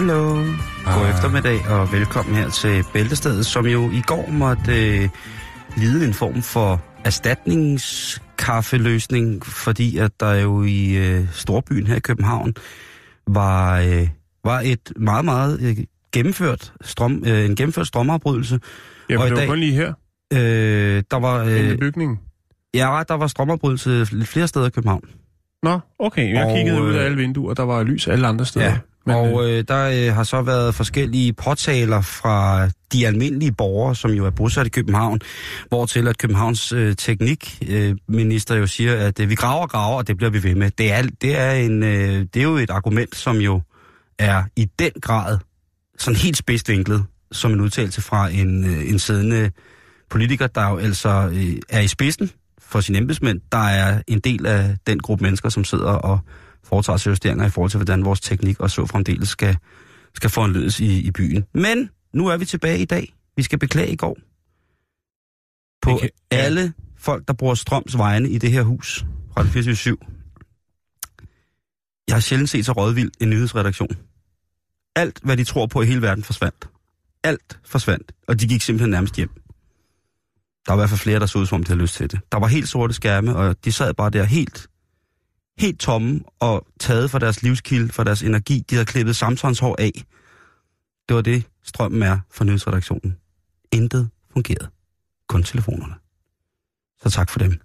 [0.00, 0.34] Hallo.
[0.34, 0.44] God
[0.86, 1.10] Ah.
[1.10, 5.08] eftermiddag og velkommen her til Bæltestedet, som jo i går måtte øh,
[5.76, 12.54] lide en form for erstatningskaffeløsning, fordi at der jo i øh, storbyen her i København
[13.28, 14.08] var, øh,
[14.44, 15.76] var et meget, meget øh,
[16.12, 18.60] gennemført strøm, øh, en gennemført strømafbrydelse.
[19.10, 19.92] Ja, Og for i det var dag- kun lige her,
[20.32, 22.18] Øh, der var, øh, i bygningen.
[22.74, 25.04] ja, der var strømafbrydelse lidt flere steder i København.
[25.62, 26.34] Nå, okay.
[26.34, 28.66] Jeg Og, kiggede ud af øh, alle vinduer, der var lys alle andre steder.
[28.66, 33.52] Ja, Men, og øh, øh, der øh, har så været forskellige påtaler fra de almindelige
[33.52, 35.20] borgere, som jo er bosat i København,
[35.68, 39.96] hvor til at Københavns øh, teknikminister øh, jo siger, at øh, vi graver og graver,
[39.96, 40.70] og det bliver vi ved med.
[40.70, 43.60] Det er, det, er en, øh, det er jo et argument, som jo
[44.18, 45.38] er i den grad
[45.98, 49.50] sådan helt spidsvinklet, som en udtalelse fra en, øh, en siddende
[50.10, 53.40] politiker, der jo altså øh, er i spidsen for sine embedsmænd.
[53.52, 56.20] Der er en del af den gruppe mennesker, som sidder og
[56.70, 59.56] foretager sig justeringer i forhold til, hvordan vores teknik og så fremdeles skal,
[60.14, 61.44] skal foranledes i, i byen.
[61.54, 63.14] Men nu er vi tilbage i dag.
[63.36, 64.18] Vi skal beklage i går
[65.82, 66.08] på ja.
[66.30, 69.04] alle folk, der bruger strøms vegne i det her hus
[69.34, 69.96] fra det 24
[72.08, 73.96] Jeg har sjældent set så rådvild en nyhedsredaktion.
[74.96, 76.68] Alt, hvad de tror på i hele verden, forsvandt.
[77.24, 79.30] Alt forsvandt, og de gik simpelthen nærmest hjem.
[80.66, 82.10] Der var i hvert fald flere, der så ud, som om de havde lyst til
[82.10, 82.20] det.
[82.32, 84.66] Der var helt sorte skærme, og de sad bare der helt,
[85.60, 88.64] helt tomme og taget fra deres livskilde, fra deres energi.
[88.70, 89.92] De havde klippet samtons af.
[91.08, 93.16] Det var det, strømmen er for nyhedsredaktionen.
[93.72, 94.68] Intet fungerede.
[95.28, 95.94] Kun telefonerne.
[97.02, 97.60] Så tak for dem.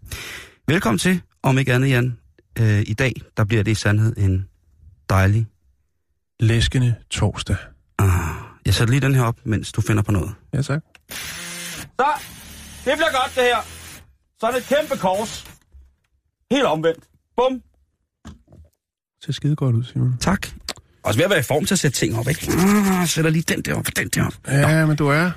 [0.68, 2.18] Velkommen til, om ikke andet, Jan.
[2.60, 4.50] Øh, I dag, der bliver det i sandhed en
[5.10, 5.48] dejlig...
[6.40, 7.56] læskende torsdag.
[8.00, 8.36] Ah,
[8.66, 10.32] jeg sætter lige den her op, mens du finder på noget.
[10.54, 10.82] Ja, tak.
[12.00, 12.08] Så,
[12.86, 13.62] det bliver godt det her.
[14.40, 15.46] Så er det et kæmpe kors.
[16.52, 17.04] Helt omvendt.
[17.38, 17.62] Bum.
[19.26, 20.16] Ser skide godt ud, Simon.
[20.20, 20.48] Tak.
[21.04, 22.52] Også ved at være i form til at sætte ting op, ikke?
[22.58, 24.34] Ah, sætter lige den der op, den der op.
[24.48, 25.32] Ja, men du er.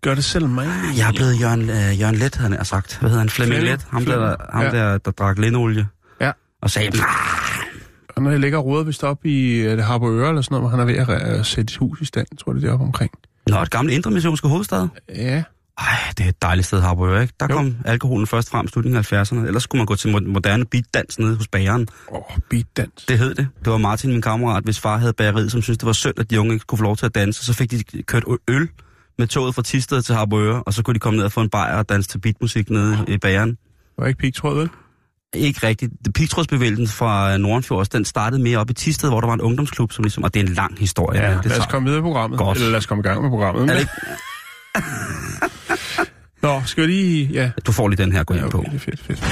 [0.00, 0.68] Gør det selv mig.
[0.96, 2.98] Jeg er blevet Jørgen, øh, Jørgen Let, havde han sagt.
[3.00, 3.30] Hvad hedder han?
[3.30, 3.62] Flemming.
[3.62, 3.86] Let.
[3.90, 4.36] Ham, der, Flemming.
[4.52, 4.70] ham Ja.
[4.70, 5.86] der, der drak lindolie.
[6.20, 6.32] Ja.
[6.62, 7.64] Og sagde, "Ah,
[8.16, 10.70] Og når jeg ligger og roder vist op i det Harboøre eller sådan noget, hvor
[10.70, 12.84] han er ved at, at sætte et hus i stand, tror jeg, det er deroppe
[12.84, 13.10] omkring.
[13.46, 14.88] Nå, et gammelt indre missionske hovedstad.
[15.08, 15.42] Ja.
[15.88, 17.34] Ej, det er et dejligt sted, Harboøre, ikke?
[17.40, 17.54] Der Jo.
[17.56, 19.46] kom alkoholen først frem i slutningen af 70'erne.
[19.46, 21.88] Ellers skulle man gå til mo- moderne beatdans nede hos bageren.
[22.12, 23.04] Åh, oh, beatdans.
[23.08, 23.48] Det hed det.
[23.64, 26.30] Det var Martin, min kammerat, hvis far havde bageriet, som syntes, det var synd, at
[26.30, 27.44] de unge ikke kunne få lov til at danse.
[27.44, 28.68] Så fik de kørt øl
[29.18, 31.50] med toget fra Tisted til Harboøre, og så kunne de komme ned og få en
[31.50, 33.56] bajer og danse til beatmusik nede i bageren.
[33.98, 34.68] Var ikke pigtråd, vel?
[35.34, 35.92] Ikke rigtigt.
[36.14, 40.02] Pigtrådsbevægelsen fra Nordenfjords, den startede mere op i Tisted, hvor der var en ungdomsklub, som
[40.04, 41.20] ligesom, og det er en lang historie.
[41.20, 42.38] Ja, det lad os tager- komme videre i programmet.
[42.38, 42.58] Godt.
[42.58, 43.70] Eller lad os komme i gang med programmet.
[43.70, 43.92] Er det ikke?
[46.54, 47.26] Nå, skal vi lige...
[47.32, 48.58] Ja, Du får lige den her, gå ind ja på.
[48.58, 49.24] okay, det er fedt, fedt.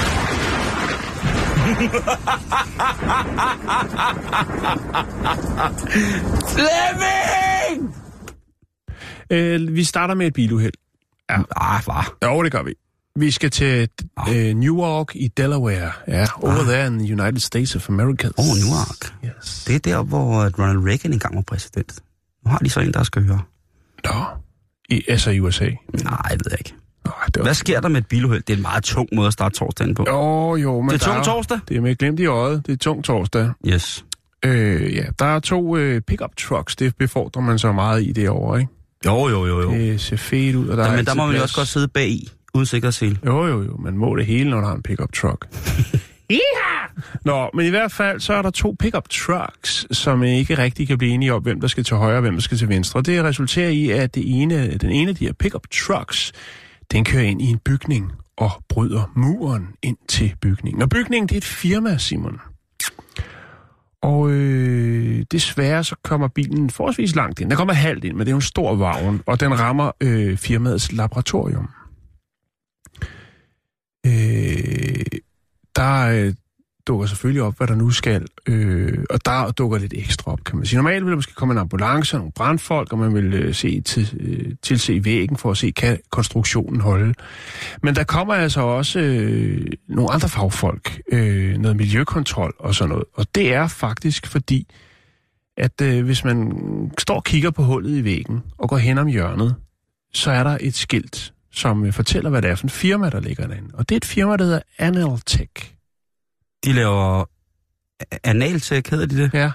[6.51, 7.95] Flemming!
[9.29, 10.73] Øh, vi starter med et biluheld.
[11.29, 12.13] Ah, var.
[12.25, 12.73] Jo, det gør vi.
[13.15, 13.89] Vi skal til
[14.29, 15.91] øh, Newark i Delaware.
[16.07, 16.65] Ja, over Ah.
[16.65, 18.27] there in the United States of America.
[18.37, 19.13] Oh, Newark.
[19.25, 19.63] Yes.
[19.67, 21.99] Det er der, hvor øh, Ronald Reagan engang var præsident.
[22.45, 23.41] Nu har de så en, der er skøre.
[24.03, 24.23] Nå,
[24.89, 25.69] i, altså i USA.
[26.03, 26.73] Nej, jeg ved ikke.
[27.05, 27.43] Det var...
[27.43, 28.43] Hvad sker der med et biluheld?
[28.43, 30.05] Det er en meget tung måde at starte torsdagen på.
[30.09, 31.59] Jo, jo, men det er tung torsdag?
[31.69, 32.67] Det er med glemt i øjet.
[32.67, 33.49] Det er tung torsdag.
[33.67, 34.05] Yes.
[34.45, 36.75] Øh, ja, der er to øh, pickup trucks.
[36.75, 38.71] Det befordrer man så meget i det år, ikke?
[39.05, 39.71] Jo, jo, jo, jo.
[39.71, 41.87] Det ser fedt ud, og der Ja, men der må man jo også godt sidde
[41.87, 43.19] bag i, uden sikkerhedssel.
[43.25, 43.77] Jo, jo, jo.
[43.77, 45.47] Man må det hele, når der er en pickup truck.
[47.25, 50.97] Nå, men i hvert fald, så er der to pickup trucks, som ikke rigtig kan
[50.97, 53.01] blive enige om, hvem der skal til højre og hvem der skal til venstre.
[53.01, 56.31] Det resulterer i, at det ene, den ene af de her pickup trucks,
[56.91, 60.81] den kører ind i en bygning og bryder muren ind til bygningen.
[60.81, 62.39] Og bygningen, det er et firma, Simon.
[64.01, 67.49] Og øh, desværre så kommer bilen forholdsvis langt ind.
[67.49, 70.37] Den kommer halvt ind, men det er jo en stor vagn, og den rammer øh,
[70.37, 71.69] firmaets laboratorium.
[74.05, 75.05] Øh,
[75.75, 76.33] der, øh,
[76.87, 80.57] dukker selvfølgelig op, hvad der nu skal, øh, og der dukker lidt ekstra op, kan
[80.57, 80.77] man sige.
[80.77, 83.81] Normalt vil der måske komme en ambulance og nogle brandfolk, og man vil øh, se
[83.81, 87.13] til, øh, tilse væggen for at se, kan konstruktionen holde.
[87.83, 93.05] Men der kommer altså også øh, nogle andre fagfolk, øh, noget miljøkontrol og sådan noget.
[93.13, 94.67] Og det er faktisk fordi,
[95.57, 96.51] at øh, hvis man
[96.97, 99.55] står og kigger på hullet i væggen og går hen om hjørnet,
[100.13, 103.19] så er der et skilt, som øh, fortæller, hvad det er for en firma, der
[103.19, 103.69] ligger derinde.
[103.73, 105.73] Og det er et firma, der hedder Analtech.
[106.65, 107.25] De laver
[108.23, 109.33] analtek, hedder de det?
[109.33, 109.51] Ja.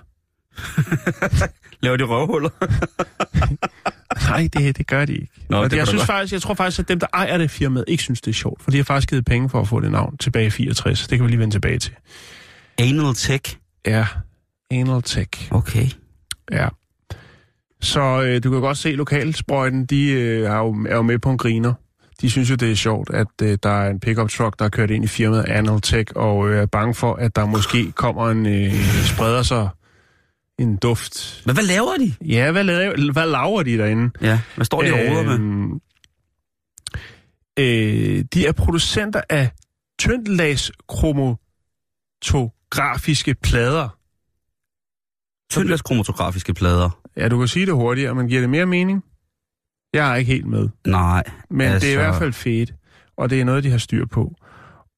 [1.83, 2.51] laver de røvhuller?
[4.31, 5.33] Nej, det, det gør de ikke.
[5.49, 6.07] Nå, det jeg, synes godt.
[6.07, 8.63] faktisk, jeg tror faktisk, at dem, der ejer det firmaet, ikke synes, det er sjovt.
[8.63, 11.09] For de har faktisk givet penge for at få det navn tilbage i 64.
[11.09, 11.95] Det kan vi lige vende tilbage til.
[12.79, 13.59] Analtek?
[13.87, 14.07] Ja,
[14.71, 15.53] Analtech.
[15.53, 15.87] Okay.
[16.53, 16.69] Ja.
[17.81, 21.31] Så øh, du kan godt se, lokalsprøjten, de øh, er, jo, er jo med på
[21.31, 21.75] en griner.
[22.21, 24.69] De synes jo, det er sjovt, at øh, der er en pickup truck, der er
[24.69, 28.47] kørt ind i firmaet Analtech, og øh, er bange for, at der måske kommer en,
[28.47, 28.73] øh,
[29.05, 29.69] spreder sig
[30.59, 31.43] en duft.
[31.47, 32.15] Men hvad laver de?
[32.27, 34.11] Ja, hvad, laver, hvad laver de derinde?
[34.21, 35.35] Ja, hvad står de og roder med?
[35.35, 35.81] Øhm,
[37.59, 39.51] Øh, de er producenter af
[39.99, 43.89] tyndlags kromatografiske plader.
[45.51, 47.01] Tyndlags kromatografiske plader.
[47.17, 49.05] Ja, du kan sige det hurtigere, men giver det mere mening?
[49.95, 50.69] Jeg er ikke helt med.
[50.87, 51.23] Nej.
[51.51, 51.87] Men altså...
[51.87, 52.75] det er i Altså- hvert fald fedt,
[53.17, 54.35] og det er noget, de har styr på.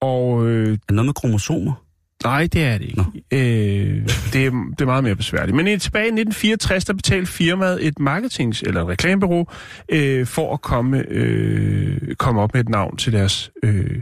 [0.00, 1.84] Og øh, Er det noget med kromosomer?
[2.24, 3.02] nej, det er det ikke.
[3.32, 5.56] Øh, det, er, det er meget mere besværligt.
[5.56, 9.46] Men i, tilbage i 1964, der betalte firmaet et marketings- eller et reklamebureau
[9.88, 14.00] øh, for at komme, øh, komme op med et navn til deres øh,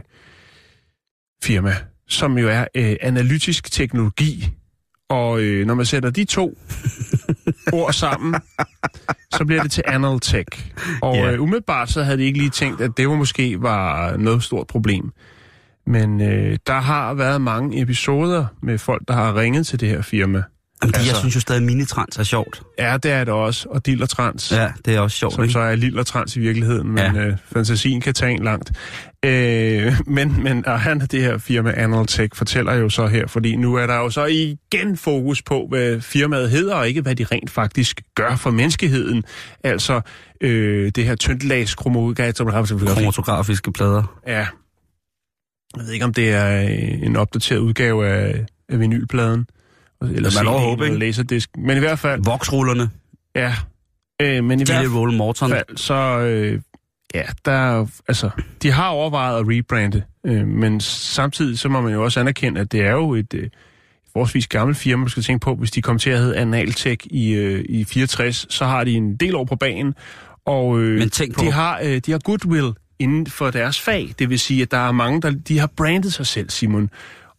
[1.43, 1.73] firma,
[2.07, 4.49] som jo er øh, analytisk teknologi.
[5.09, 6.57] Og øh, når man sætter de to
[7.73, 8.35] ord sammen,
[9.33, 10.71] så bliver det til Analtech.
[11.01, 11.31] Og Ja.
[11.31, 14.67] øh, umiddelbart så havde de ikke lige tænkt, at det var måske var noget stort
[14.67, 15.11] problem.
[15.85, 20.01] Men øh, der har været mange episoder med folk, der har ringet til det her
[20.01, 20.43] firma.
[20.83, 21.11] Jamen, altså...
[21.11, 22.61] Jeg synes jo stadig, at minitrans er sjovt.
[22.79, 23.67] Ja, det er det også.
[23.69, 25.53] Og Dillertrans, ja, Ja, det er også sjovt, som ikke?
[25.53, 27.25] så er Lillertrans i virkeligheden, men Ja.
[27.25, 28.71] øh, fantasien kan tage en langt.
[29.25, 33.75] Øh, men, men og han, det her firma Analtech, fortæller jo så her, fordi nu
[33.75, 37.49] er der jo så igen fokus på, hvad firmaet hedder, og ikke hvad de rent
[37.49, 39.23] faktisk gør for menneskeheden.
[39.63, 40.01] Altså
[40.41, 44.19] øh, det her tyndlags kromatografiske plader.
[44.27, 44.47] Ja.
[45.77, 46.59] Jeg ved ikke, om det er
[47.03, 49.47] en opdateret udgave af, af vinylpladen.
[50.01, 50.97] Eller man lov håbe, ikke?
[50.99, 51.49] Laserdisk.
[51.57, 52.89] Men i hvert fald, Voksrullerne.
[53.35, 53.53] ja.
[54.21, 54.83] Øh, men i hvert
[55.49, 55.93] fald, så...
[56.19, 56.61] Øh,
[57.15, 58.29] ja, der er altså,
[58.63, 62.71] de har overvejet at rebrande, øh, men samtidig så må man jo også anerkende, at
[62.71, 63.49] det er jo et øh,
[64.13, 67.29] forholdsvis gammelt firma, man skal tænke på, hvis de kom til at hedde Analtech i,
[67.33, 69.95] øh, i 64, så har de en del år på banen,
[70.45, 74.13] og øh, Men tænk på- de, har, øh, de har goodwill inden for deres fag.
[74.19, 76.89] Det vil sige, at der er mange, der de har brandet sig selv, Simon.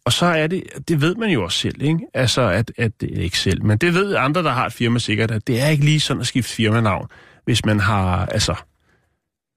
[0.09, 1.99] Og så er det, det ved man jo også selv, ikke?
[2.13, 4.99] Altså, at, at det er ikke selv, men det ved andre, der har et firma
[4.99, 7.07] sikkert, at det er ikke lige sådan at skifte firmanavn,
[7.45, 8.55] hvis man har, altså,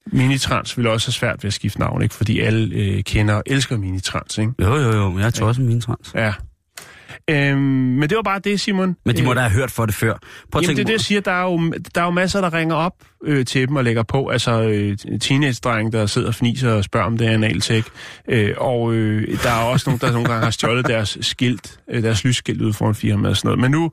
[0.07, 2.15] Minitrans vil også have svært ved at skifte navn, ikke?
[2.15, 4.53] Fordi alle øh, kender og elsker Minitrans, ikke?
[4.61, 6.13] Jo, jo, jo, men jeg tror også minitrans.
[6.15, 6.33] Ja.
[7.31, 8.97] Øhm, men det var bare det, Simon.
[9.05, 10.15] Men de må Øh, da have hørt for det før.
[10.53, 11.21] Prøv at Jamen det er det, jeg siger.
[11.21, 12.95] Der er jo, der er jo masser, der ringer op
[13.25, 14.29] øh, til dem og lægger på.
[14.29, 17.85] Altså øh, teenage-drenge, der sidder og fniser og spørger, om det er analtek.
[18.29, 22.03] Øh, og øh, der er også nogen, der nogle gange har stjålet deres skilt, øh,
[22.03, 23.61] deres lysskilt ud foran firmaet og sådan noget.
[23.61, 23.93] Men nu,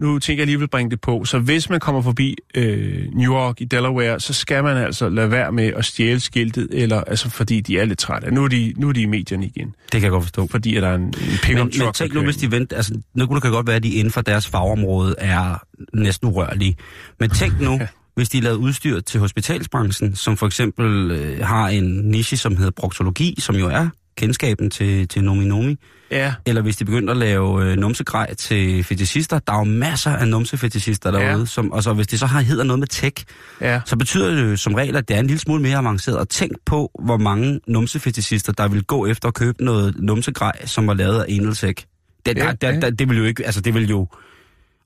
[0.00, 1.24] nu tænker jeg lige vil bringe det på.
[1.24, 5.30] Så hvis man kommer forbi øh, New York i Delaware, så skal man altså lade
[5.30, 8.30] være med at stjæle skiltet, eller, altså, fordi de er lidt trætte.
[8.30, 10.46] Nu er de, nu er de i medierne igen, Det kan jeg godt forstå.
[10.50, 11.84] fordi at der er en, en pickup Men, truck.
[11.84, 14.10] men tænk nu, hvis de venter, altså, nu kunne det godt være, at de inden
[14.12, 15.62] for deres fagområde er
[15.94, 16.76] næsten urørlige.
[17.20, 17.80] Men tænk nu,
[18.16, 22.70] hvis de lavede udstyr til hospitalsbranchen, som for eksempel øh, har en niche, som hedder
[22.76, 25.76] proktologi, som jo er kendskaben til, til Nomi Nomi,
[26.10, 30.10] Ja, eller hvis de begyndte at lave øh, numsegrej til fetishister, der er jo masser
[30.10, 31.44] af numsefetishister derude, Ja.
[31.46, 33.24] som, og så hvis det så har, hedder noget med tech,
[33.60, 33.80] ja.
[33.84, 36.18] så betyder det jo som regel, at det er en lille smule mere avanceret.
[36.18, 40.86] Og tænk på, hvor mange numsefetishister, der vil gå efter at købe noget numsegrej, som
[40.86, 41.84] var lavet af Enelsek.
[42.26, 44.08] Det, Ja, der, der, det vil jo ikke, altså det vil jo...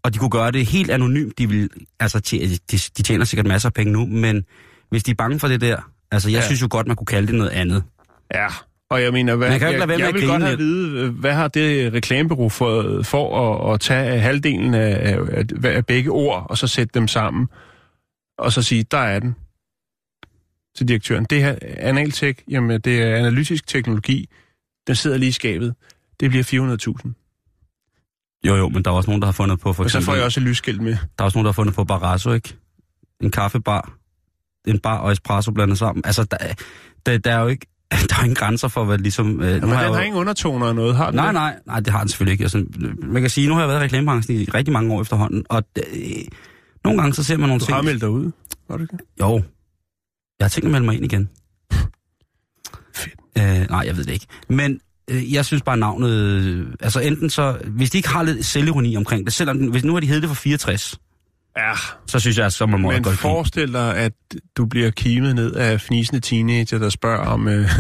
[0.03, 1.39] Og de kunne gøre det helt anonymt.
[1.39, 1.69] De, vil,
[2.01, 4.45] altså, de, de tjener sikkert masser af penge nu, men
[4.91, 5.77] hvis de er bange for det der...
[6.13, 6.47] Altså, jeg ja.
[6.47, 7.83] synes jo godt, man kunne kalde det noget andet.
[8.35, 8.47] Ja,
[8.91, 10.43] og jeg mener, hvad, Man kan jo ikke jeg, lade være jeg at vil godt
[10.43, 15.45] have at vide, hvad har det reklamebureau for, for at, at tage halvdelen af, af,
[15.65, 17.49] af, begge ord, og så sætte dem sammen,
[18.39, 19.37] og så sige, der er den
[20.77, 21.25] til direktøren.
[21.31, 24.29] Det her Analtek, jamen det er analytisk teknologi,
[24.87, 25.75] den sidder lige i skabet.
[26.21, 26.45] Det bliver
[27.05, 27.13] 400.000.
[28.47, 30.05] Jo, jo, men der er også nogen, der har fundet på, for Og så eksempel...
[30.07, 30.93] får jeg også et lysskilt med.
[30.93, 32.57] Der er også nogen, der har fundet på Barrasso, ikke?
[33.21, 33.97] En kaffebar.
[34.67, 36.03] En bar og espresso blandet sammen.
[36.05, 36.37] Altså, der,
[37.07, 37.67] der, der er jo ikke...
[38.09, 39.41] der er ingen grænser for, hvad ligesom...
[39.41, 41.35] Øh, Men nu den har jo- ingen undertoner og noget, har den Nej, det?
[41.35, 42.45] nej, nej, det har den selvfølgelig ikke.
[42.45, 42.65] Altså,
[43.03, 45.63] man kan sige, nu har jeg været i reklamebranchen i rigtig mange år efterhånden, og
[45.77, 46.03] øh,
[46.85, 47.75] nogle gange så ser man nogle Du ting...
[47.77, 48.31] har meldt dig ud.
[48.69, 49.05] Var det ikke?
[49.21, 49.43] Jo,
[50.39, 51.29] jeg har tænkt mig at melde mig ind igen.
[52.95, 53.15] Fedt.
[53.39, 54.27] Øh, nej, jeg ved det ikke.
[54.49, 54.81] Men
[55.11, 56.11] øh, jeg synes bare navnet...
[56.11, 57.59] Øh, altså enten så...
[57.67, 60.23] Hvis de ikke har lidt selvironi omkring det, selvom den, hvis nu har de heddet
[60.23, 60.99] det for 64,
[61.57, 61.73] Ja,
[62.07, 64.13] så synes jeg, så må man men godt forestil dig, at
[64.57, 67.49] du bliver kimet ned af fnisende teenager, der spørger om...
[67.49, 67.69] Øh,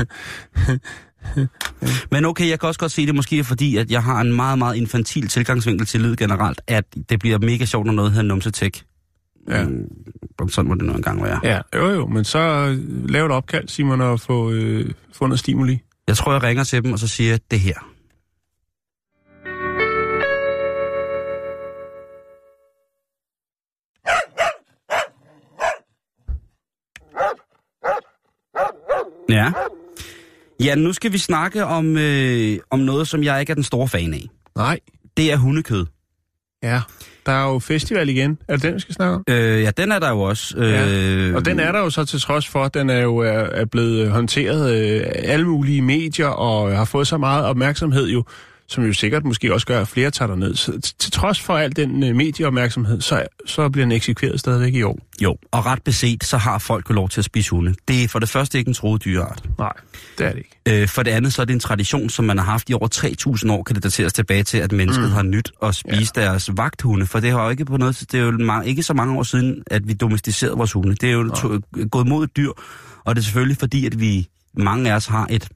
[2.10, 4.32] Men okay, jeg kan også godt se det måske, er fordi at jeg har en
[4.32, 8.26] meget, meget infantil tilgangsvinkel til lyd generelt, at det bliver mega sjovt, når noget hedder
[8.26, 8.82] numsetek.
[9.48, 9.64] Ja.
[9.64, 11.40] Mm, sådan må det nu engang være.
[11.44, 15.38] ja, jo jo, men så øh, lav et opkald, Simon, og få, øh, få noget
[15.38, 15.80] stimuli.
[16.08, 17.89] Jeg tror, jeg ringer til dem, og så siger det her.
[29.30, 29.52] Ja.
[30.64, 33.88] Ja, nu skal vi snakke om, øh, om noget, som jeg ikke er den store
[33.88, 34.26] fan af.
[34.56, 34.78] Nej.
[35.16, 35.86] Det er hundekød.
[36.62, 36.80] Ja,
[37.26, 38.38] der er jo festival igen.
[38.48, 39.24] Er det den, vi skal snakke om?
[39.28, 40.56] Øh, ja, den er der jo også.
[40.58, 43.28] Øh, Og den er der jo så til trods for, at den er jo er,
[43.30, 48.24] er blevet håndteret øh, alle mulige medier og har fået så meget opmærksomhed jo,
[48.70, 50.54] som jo sikkert måske også gør, at flere tager ned.
[50.54, 54.82] Så til trods for al den øh, medieopmærksomhed, så, så bliver den eksekveret stadigvæk i
[54.82, 54.98] år.
[55.22, 57.74] Jo, og ret beset, så har folk jo lov til at spise hunde.
[57.88, 59.44] Det er for det første ikke en troet dyreart.
[59.58, 59.72] Nej,
[60.18, 60.82] det er det ikke.
[60.82, 62.88] Øh, for det andet, så er det en tradition, som man har haft i over
[63.44, 65.12] 3.000 år, kan det dateres tilbage til, at mennesket mm.
[65.12, 66.22] har nyt at spise ja.
[66.22, 67.06] deres vagthunde.
[67.06, 69.22] For det har jo ikke på noget, det er jo ma- ikke så mange år
[69.22, 70.94] siden, at vi domesticerede vores hunde.
[70.94, 71.60] Det er jo to,
[71.90, 72.50] gået mod et dyr,
[73.04, 75.48] og det er selvfølgelig fordi, at vi, mange af os har et,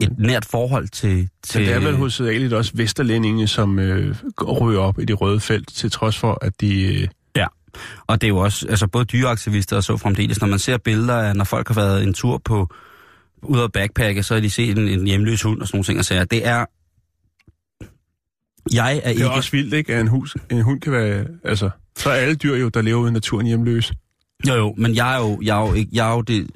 [0.00, 1.28] et nært forhold til...
[1.42, 5.40] Til det er vel hovedsageligt også vesterlændinge, som øh, går- ryger op i det røde
[5.40, 6.94] felt, til trods for, at de...
[6.94, 7.46] Øh, Ja,
[8.06, 11.14] og det er jo også, altså både dyreaktivister og så fremdeles, når man ser billeder
[11.14, 12.74] af, når folk har været en tur på,
[13.42, 15.98] ud af backpacke, så har de set en, en hjemløs hund og sådan nogle ting
[15.98, 16.24] og sager.
[16.24, 16.64] Det er,
[18.72, 19.94] jeg er det ikke, er også vildt, ikke?
[19.94, 21.26] At en, hus, en hund kan være...
[21.44, 23.94] Altså, så er alle dyr jo, der lever i naturen hjemløse.
[24.48, 26.50] jo jo, men jeg er jo, jeg er jo ikke, jeg er jo det,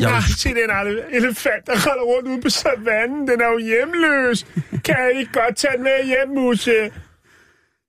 [0.00, 3.28] jeg Nej, se den ele- elefant, der render rundt ude på savannen.
[3.28, 4.46] Den er jo hjemløs.
[4.84, 6.90] Kan jeg ikke godt tage den med hjem, Musse?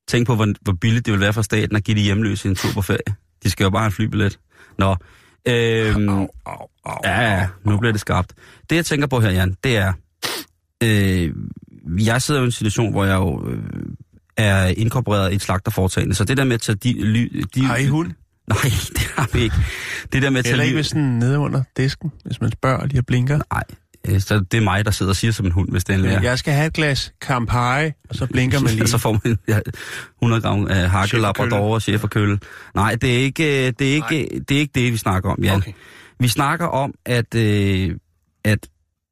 [0.08, 2.56] tænk på, hvor, hvor billigt det vil være for staten at give de hjemløse en
[2.56, 3.16] tur på ferie.
[3.44, 4.40] De skal jo bare have en flybillet.
[4.78, 4.96] Nå,
[5.48, 8.34] øhm, Au, au, au, Ja, ja, nu bliver det skarpt.
[8.70, 9.94] Det, jeg tænker på her, Jan, det er...
[10.84, 11.32] Øh,
[12.06, 13.60] jeg sidder jo i en situation, hvor jeg jo øh,
[14.38, 16.94] er inkorporeret i et slagterforetagende, så det der med at tage de...
[16.94, 18.12] Ly, de Har I hund?
[18.48, 19.56] Nej, det har vi ikke.
[20.14, 20.78] Det der med at tage Eller ikke liv...
[20.78, 23.40] hvis den nede under disken, hvis man spørger lige og blinker.
[23.54, 23.64] Nej,
[24.08, 26.22] øh, så det er mig, der sidder og siger som en hund, hvis endelig er.
[26.22, 28.88] Jeg skal have et glas Campari, og så blinker man lige.
[28.88, 29.60] så får man ja,
[30.22, 32.40] 100 gram uh, hakkel labrador og chef og kølle.
[32.76, 35.44] Nej, det er, ikke, øh, det, er ikke, det er ikke det, vi snakker om,
[35.44, 35.56] Jan.
[35.56, 35.72] Okay.
[36.20, 37.96] Vi snakker om, at, øh,
[38.46, 38.68] at,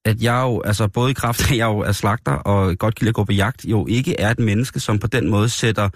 [0.06, 2.96] at jeg jo, altså både i kraft af, at jeg jo er slagter og godt
[2.96, 5.50] kan lide at gå på jagt, jo ikke er et menneske, som på den måde
[5.50, 5.90] sætter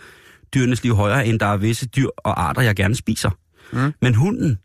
[0.54, 3.30] dyrenes liv højere, end der er visse dyr og arter, jeg gerne spiser.
[3.74, 3.94] Mm.
[4.02, 4.58] Men hunden,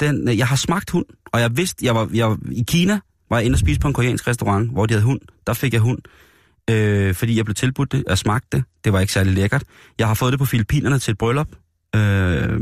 [0.00, 3.00] den, øh, jeg har smagt hund, og jeg vidste, jeg var, jeg var i Kina,
[3.30, 5.20] var jeg inde og spise på en koreansk restaurant, hvor de havde hund.
[5.46, 5.98] Der fik jeg hund,
[6.70, 8.64] øh, fordi jeg blev tilbudt det, og smagte det.
[8.84, 9.64] Det var ikke særlig lækkert.
[9.98, 11.48] Jeg har fået det på Filippinerne til et bryllup.
[11.96, 12.60] Øh,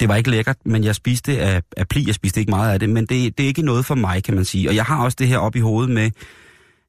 [0.00, 2.06] det var ikke lækkert, men jeg spiste det af, af pli.
[2.06, 4.34] Jeg spiste ikke meget af det, men det, det er ikke noget for mig, kan
[4.34, 4.68] man sige.
[4.68, 6.10] Og jeg har også det her op i hovedet med,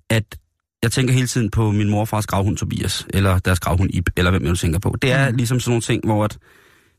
[0.10, 0.38] at
[0.84, 4.44] jeg tænker hele tiden på min morfars gravhund Tobias, eller deres gravhund Ib, eller hvem
[4.44, 4.96] jeg nu tænker på.
[5.02, 5.36] Det er mm.
[5.36, 6.38] ligesom sådan nogle ting, hvor at,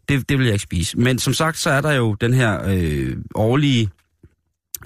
[0.08, 0.98] det, det vil jeg ikke spise.
[0.98, 3.90] Men som sagt, så er der jo den her øh, årlige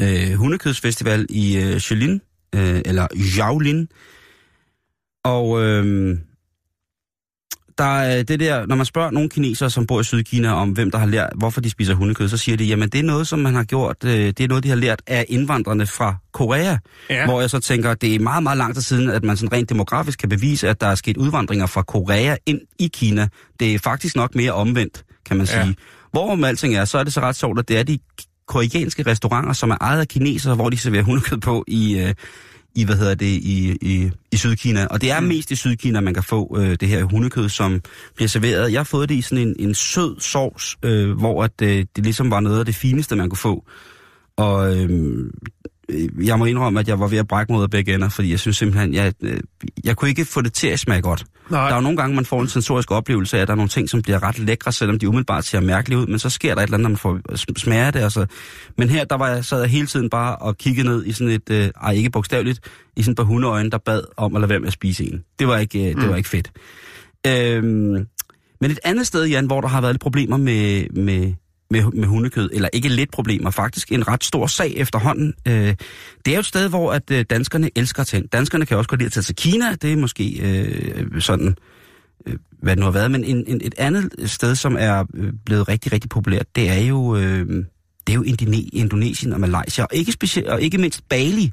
[0.00, 2.20] øh, hundekødsfestival i øh, Jolin,
[2.54, 3.88] øh, eller Jaolin.
[5.24, 6.18] Og øh,
[7.78, 10.90] der er det der, når man spørger nogle kinesere, som bor i Sydkina, om hvem
[10.90, 13.38] der har lært, hvorfor de spiser hundekød, så siger de, jamen det er noget, som
[13.38, 16.76] man har gjort, øh, det er noget, de har lært af indvandrerne fra Korea.
[17.10, 17.24] Ja.
[17.24, 19.68] Hvor jeg så tænker, det er meget, meget lang tid siden, at man sådan rent
[19.68, 23.28] demografisk kan bevise, at der er sket udvandringer fra Korea ind i Kina.
[23.60, 25.62] Det er faktisk nok mere omvendt, kan man Ja.
[25.64, 25.76] sige.
[26.12, 27.98] Hvorom alting er, så er det så ret sjovt, at det er de
[28.48, 32.14] koreanske restauranter, som er ejet af kinesere, hvor de serverer hundekød på i, øh,
[32.74, 34.86] i hvad hedder det, i, i, i Sydkina.
[34.86, 37.80] Og det er mest i Sydkina, man kan få øh, det her hundekød, som
[38.14, 38.72] bliver serveret.
[38.72, 42.04] Jeg har fået det i sådan en, en sød sovs, øh, hvor at, øh, det
[42.04, 43.64] ligesom var noget af det fineste, man kunne få.
[44.36, 45.30] Og øh,
[46.22, 48.40] jeg må indrømme, at jeg var ved at brække ud af begge ender, fordi jeg
[48.40, 49.40] synes simpelthen, jeg, øh,
[49.84, 51.24] jeg kunne ikke få det til at smage godt.
[51.50, 51.60] Nej.
[51.60, 53.68] Der er jo nogle gange, man får en sensorisk oplevelse af, at der er nogle
[53.68, 56.62] ting, som bliver ret lækre, selvom de umiddelbart ser mærkelige ud, men så sker der
[56.62, 58.00] et eller andet, når man får sm- smager det.
[58.00, 58.26] Altså.
[58.78, 61.32] Men her, der var jeg, sad jeg hele tiden bare og kiggede ned i sådan
[61.32, 62.60] et, øh, ej ikke bogstaveligt,
[62.96, 65.24] i sådan et par hundeøjne, der bad om at lade være med at spise en.
[65.38, 66.50] Det var ikke, øh, det var ikke fedt.
[67.26, 68.06] Øhm,
[68.60, 71.34] men et andet sted, Jan, hvor der har været lidt problemer med, med,
[71.70, 75.34] med, med hundekød, eller ikke lidt problemer, faktisk en ret stor sag efterhånden.
[75.48, 75.74] Øh,
[76.24, 78.28] det er jo et sted, hvor at øh, danskerne elsker tænde.
[78.28, 81.56] Danskerne kan også godt lide at tage til Kina, det er måske øh, sådan,
[82.26, 85.32] øh, hvad det nu har været, men en, en, et andet sted, som er øh,
[85.46, 87.46] blevet rigtig, rigtig populært, det er jo, øh,
[88.06, 91.52] det er jo Indone- Indonesien og Malaysia, og ikke, specielt, og ikke mindst Bali.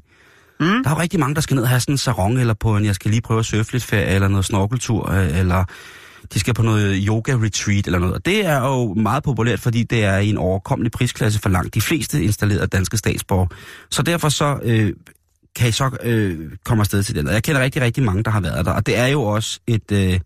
[0.60, 0.66] Mm.
[0.66, 2.76] Der er jo rigtig mange, der skal ned og have sådan en sarong, eller på
[2.76, 5.64] en, jeg skal lige prøve at surfe lidt ferie, eller noget snorkeltur, øh, eller
[6.34, 8.14] de skal på noget yoga-retreat eller noget.
[8.14, 11.74] Og det er jo meget populært, fordi det er i en overkommelig prisklasse for langt
[11.74, 13.48] de fleste installerede danske statsborgere.
[13.90, 14.92] Så derfor så øh,
[15.56, 17.26] kan I så øh, komme afsted til den.
[17.26, 18.72] Og jeg kender rigtig, rigtig mange, der har været der.
[18.72, 19.92] Og det er jo også et...
[19.92, 20.20] Øh,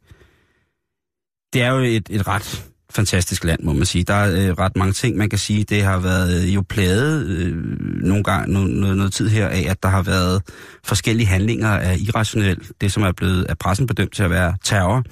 [1.52, 4.04] det er jo et, et ret fantastisk land, må man sige.
[4.04, 5.64] Der er øh, ret mange ting, man kan sige.
[5.64, 7.56] Det har været øh, jo plaget øh,
[8.02, 10.42] nogle gange, no, noget, noget tid her af, at der har været
[10.84, 15.04] forskellige handlinger af irrationel, det som er blevet af pressen bedømt til at være terror.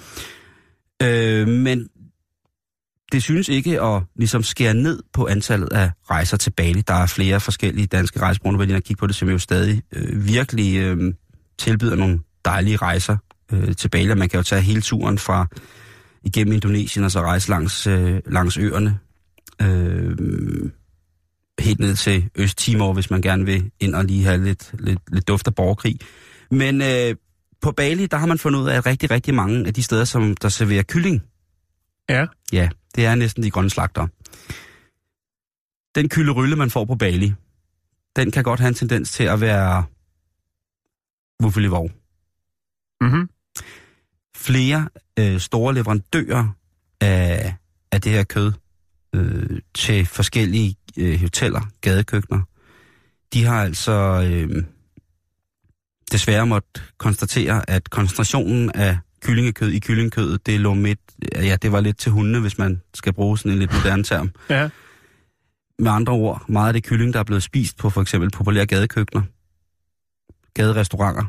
[1.02, 1.88] Øh, men
[3.12, 6.80] det synes ikke at ligesom skære ned på antallet af rejser til Bali.
[6.80, 10.76] Der er flere forskellige danske rejsebrugere, der kigge på det, som jo stadig øh, virkelig
[10.76, 11.14] øh,
[11.58, 13.16] tilbyder nogle dejlige rejser
[13.52, 14.14] øh, til Bali.
[14.14, 15.46] Man kan jo tage hele turen fra
[16.22, 18.98] igennem Indonesien og så rejse langs, øh, langs øerne.
[19.62, 20.16] Øh,
[21.60, 25.28] helt ned til Øst-Timor, hvis man gerne vil ind og lige have lidt, lidt, lidt
[25.28, 25.98] duft af borgerkrig.
[26.50, 27.14] Men øh,
[27.62, 30.04] på Bali, der har man fundet ud af, at rigtig, rigtig mange af de steder,
[30.04, 31.22] som der serverer kylling,
[32.08, 32.26] Ja.
[32.52, 34.06] ja, det er næsten de grønne slagter.
[35.94, 37.34] Den kylderylle, man får på Bali,
[38.16, 39.84] den kan godt have en tendens til at være
[41.42, 41.90] vuffelivov.
[43.00, 43.28] Mm-hmm.
[44.36, 44.88] Flere
[45.18, 46.48] øh, store leverandører
[47.00, 47.54] af,
[47.92, 48.52] af det her kød
[49.14, 52.42] øh, til forskellige øh, hoteller, gadekøkkener,
[53.32, 53.92] de har altså
[54.30, 54.64] øh,
[56.12, 60.98] desværre måtte konstatere, at koncentrationen af kyllingekød i kyllingekødet, det lå midt,
[61.34, 64.30] ja, det var lidt til hundene, hvis man skal bruge sådan en lidt moderne term.
[64.50, 64.68] Ja.
[65.78, 68.66] Med andre ord, meget af det kylling, der er blevet spist på for eksempel populære
[68.66, 69.22] gadekøkkener,
[70.54, 71.24] gaderestauranter,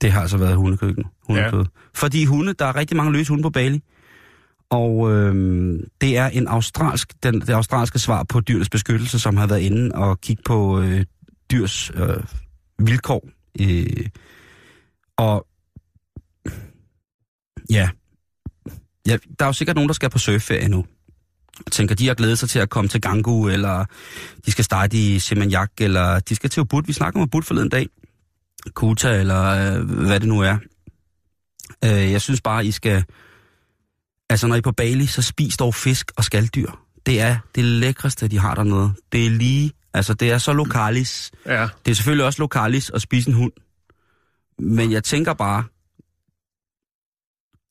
[0.00, 1.04] det har altså været hundekøkken.
[1.26, 1.60] hundekød.
[1.60, 1.80] Ja.
[1.94, 3.82] Fordi hunde, der er rigtig mange løse hunde på Bali,
[4.70, 9.46] og øhm, det er en australsk, den, det australske svar på dyrenes beskyttelse, som har
[9.46, 11.04] været inde og kigge på øh,
[11.50, 12.24] dyrs øh,
[12.78, 13.28] vilkår.
[13.60, 14.08] Øh,
[15.16, 15.46] og
[17.70, 17.88] ja.
[19.06, 20.86] ja, der er jo sikkert nogen, der skal på surfferie nu.
[21.70, 23.84] Tænker, de har glædet sig til at komme til Gangu, eller
[24.46, 26.82] de skal starte i Seminyak, eller de skal til Ubud.
[26.86, 27.86] Vi snakker om Ubud forleden dag.
[28.74, 30.58] Kuta, eller øh, hvad det nu er.
[31.84, 33.04] Øh, jeg synes bare, I skal...
[34.30, 36.83] Altså, når I er på Bali, så spis dog fisk og skalddyr.
[37.06, 38.92] Det er det lækreste, de har dernede.
[39.12, 39.72] Det er lige...
[39.94, 41.30] Altså, det er så lokalis.
[41.46, 41.68] Ja.
[41.84, 43.52] Det er selvfølgelig også lokalis at spise en hund.
[44.58, 45.64] Men jeg tænker bare,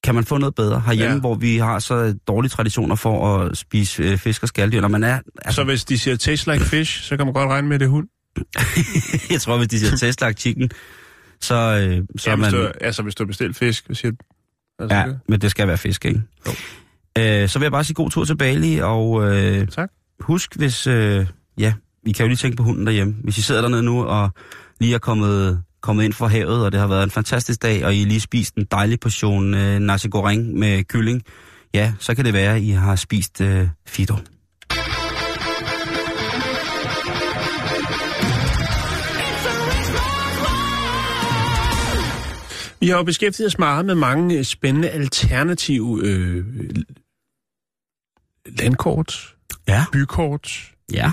[0.04, 1.20] kan man få noget bedre herhjemme, Ja.
[1.20, 5.04] hvor vi har så dårlige traditioner for at spise øh, fisk og skalddyr, når man
[5.04, 5.20] er...
[5.42, 7.80] Altså, Så hvis de siger taste like fish, så kan man godt regne med, at
[7.80, 8.08] det hund.
[9.34, 10.72] jeg tror, hvis de siger testlagt chicken,
[11.42, 12.54] så, øh, så Ja, er hvis, man...
[12.54, 14.12] du, altså, hvis du har bestilt fisk, og siger...
[14.80, 16.22] Altså, Ja, men det skal være fisk, ikke?
[16.48, 16.52] Jo.
[17.18, 19.90] Øh, så vil jeg bare sige god tur til Bali, og øh, Tak.
[20.20, 20.88] husk, hvis...
[20.88, 21.26] Øh,
[21.58, 21.74] ja,
[22.06, 23.16] I kan jo lige tænke på hunden derhjemme.
[23.24, 24.30] Hvis I sidder dernede nu og
[24.80, 27.96] lige er kommet, kommet ind fra havet, og det har været en fantastisk dag, og
[27.96, 31.22] I lige spist en dejlig portion øh, nasi goreng med kylling,
[31.74, 34.16] ja, så kan det være, at I har spist øh, fido.
[42.80, 46.46] Vi har jo beskæftiget os meget med mange øh, spændende alternative øh,
[48.46, 49.36] landkort,
[49.68, 49.86] Ja.
[49.92, 51.12] bykort, Ja.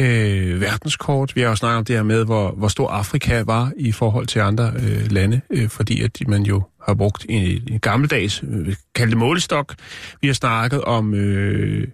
[0.00, 1.36] øh, verdenskort.
[1.36, 4.26] Vi har jo snakket om det her med, hvor, hvor stor Afrika var i forhold
[4.26, 8.74] til andre øh, lande, øh, fordi at man jo har brugt en, en gammeldags, øh,
[8.94, 9.74] kaldt det målestok.
[10.20, 11.88] Vi har snakket om, øh,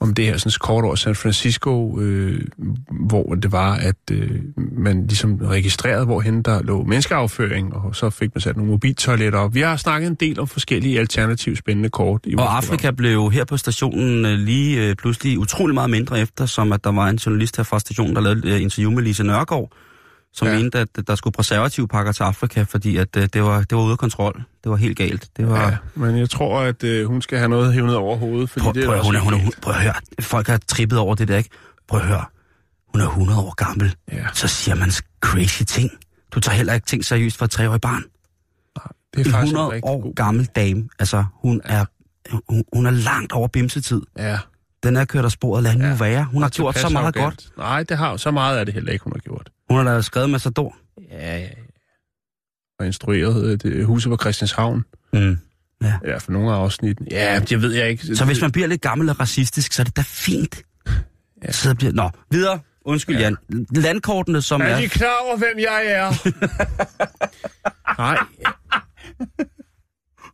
[0.00, 2.40] om det her sådan, kort over San Francisco, øh,
[2.90, 8.34] hvor det var, at øh, man ligesom registrerede, hvorhen der lå menneskeafføring, og så fik
[8.34, 9.54] man sat nogle mobiltoiletter op.
[9.54, 12.20] Vi har snakket en del om forskellige alternative spændende kort.
[12.24, 16.46] I Og Afrika blev her på stationen øh, lige øh, pludselig utrolig meget mindre efter,
[16.46, 19.02] som at der var en journalist her fra stationen, der lavede et øh, interview med
[19.02, 19.72] Lise Nørgaard,
[20.36, 20.52] som Ja.
[20.54, 20.58] ja.
[20.62, 23.82] mente, at der skulle præservative pakker til Afrika, fordi at øh, det, var, det var
[23.84, 24.42] ude af kontrol.
[24.64, 25.28] Det var helt galt.
[25.36, 25.68] Det var...
[25.68, 28.74] Ja, men jeg tror, at øh, hun skal have noget hævnet over hovedet, fordi Prøv,
[28.74, 31.14] det er prøv, hun er, hun er, hun, prøv at høre, folk har trippet over
[31.14, 31.50] det der, ikke?
[31.88, 32.24] Prøv at høre,
[32.92, 34.26] hun er 100 år gammel, Ja.
[34.34, 35.90] så siger man crazy ting.
[36.34, 38.04] Du tager heller ikke ting seriøst for et treårigt barn.
[39.14, 40.14] Det er En faktisk 100 en år god...
[40.14, 41.84] gammel dame, altså hun er,
[42.48, 44.00] hun, hun er langt over bimsetid.
[44.18, 44.38] Ja.
[44.82, 45.92] Den er kørt af sporet, lad hende Ja.
[45.92, 46.24] nu være.
[46.24, 47.24] Hun har gjort så meget arrogant.
[47.24, 47.58] godt.
[47.58, 49.50] Nej, det har, så meget er det heller ikke, hun har gjort.
[49.70, 50.76] Hun har da skrevet Massador.
[51.10, 51.48] Ja, ja, ja.
[52.78, 54.84] Og instrueret øh, det, huset på Christianshavn.
[55.12, 55.38] Mm.
[55.82, 55.94] Ja.
[56.04, 57.06] Ja, for nogle af afsnitten.
[57.10, 58.16] Ja, det ved jeg ikke.
[58.16, 60.62] Så hvis man bliver lidt gammel og racistisk, så er det da fint.
[61.46, 61.52] Ja.
[61.52, 61.92] Så bliver...
[61.92, 62.60] Nå, videre.
[62.84, 63.22] Undskyld, ja.
[63.22, 63.36] Jan.
[63.70, 64.80] Landkortene, som Er er...
[64.80, 66.12] de klar over, hvem jeg er?
[68.02, 68.18] Nej.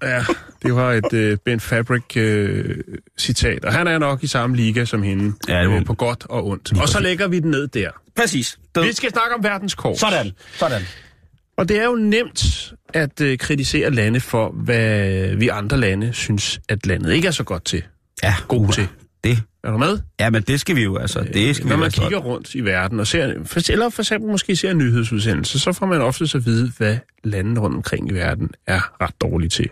[0.02, 0.24] Ja,
[0.62, 4.84] det var et uh, Ben Fabric uh, citat, og han er nok i samme liga
[4.84, 6.80] som hende, Ja, det øh, på godt og ondt.
[6.80, 7.90] Og så lægger vi den ned der.
[8.16, 8.58] Præcis.
[8.74, 8.84] Død.
[8.84, 9.98] Vi skal snakke om verdenskort.
[9.98, 10.32] Sådan.
[10.56, 10.82] Sådan.
[11.56, 16.60] Og det er jo nemt at uh, kritisere lande for, hvad vi andre lande synes,
[16.68, 17.82] at landet ikke er så godt til.
[18.22, 18.72] Ja, God uha.
[18.72, 18.88] til.
[19.24, 19.42] Det.
[19.64, 19.98] Er du med?
[20.20, 21.20] Ja, men det skal vi jo, altså.
[21.34, 23.24] Det skal vi Når jo man kigger rundt i verden og ser,
[23.68, 27.60] eller for eksempel måske ser en nyhedsudsendelser, så får man ofte så vide, hvad landene
[27.60, 29.70] rundt omkring i verden er ret dårlige til.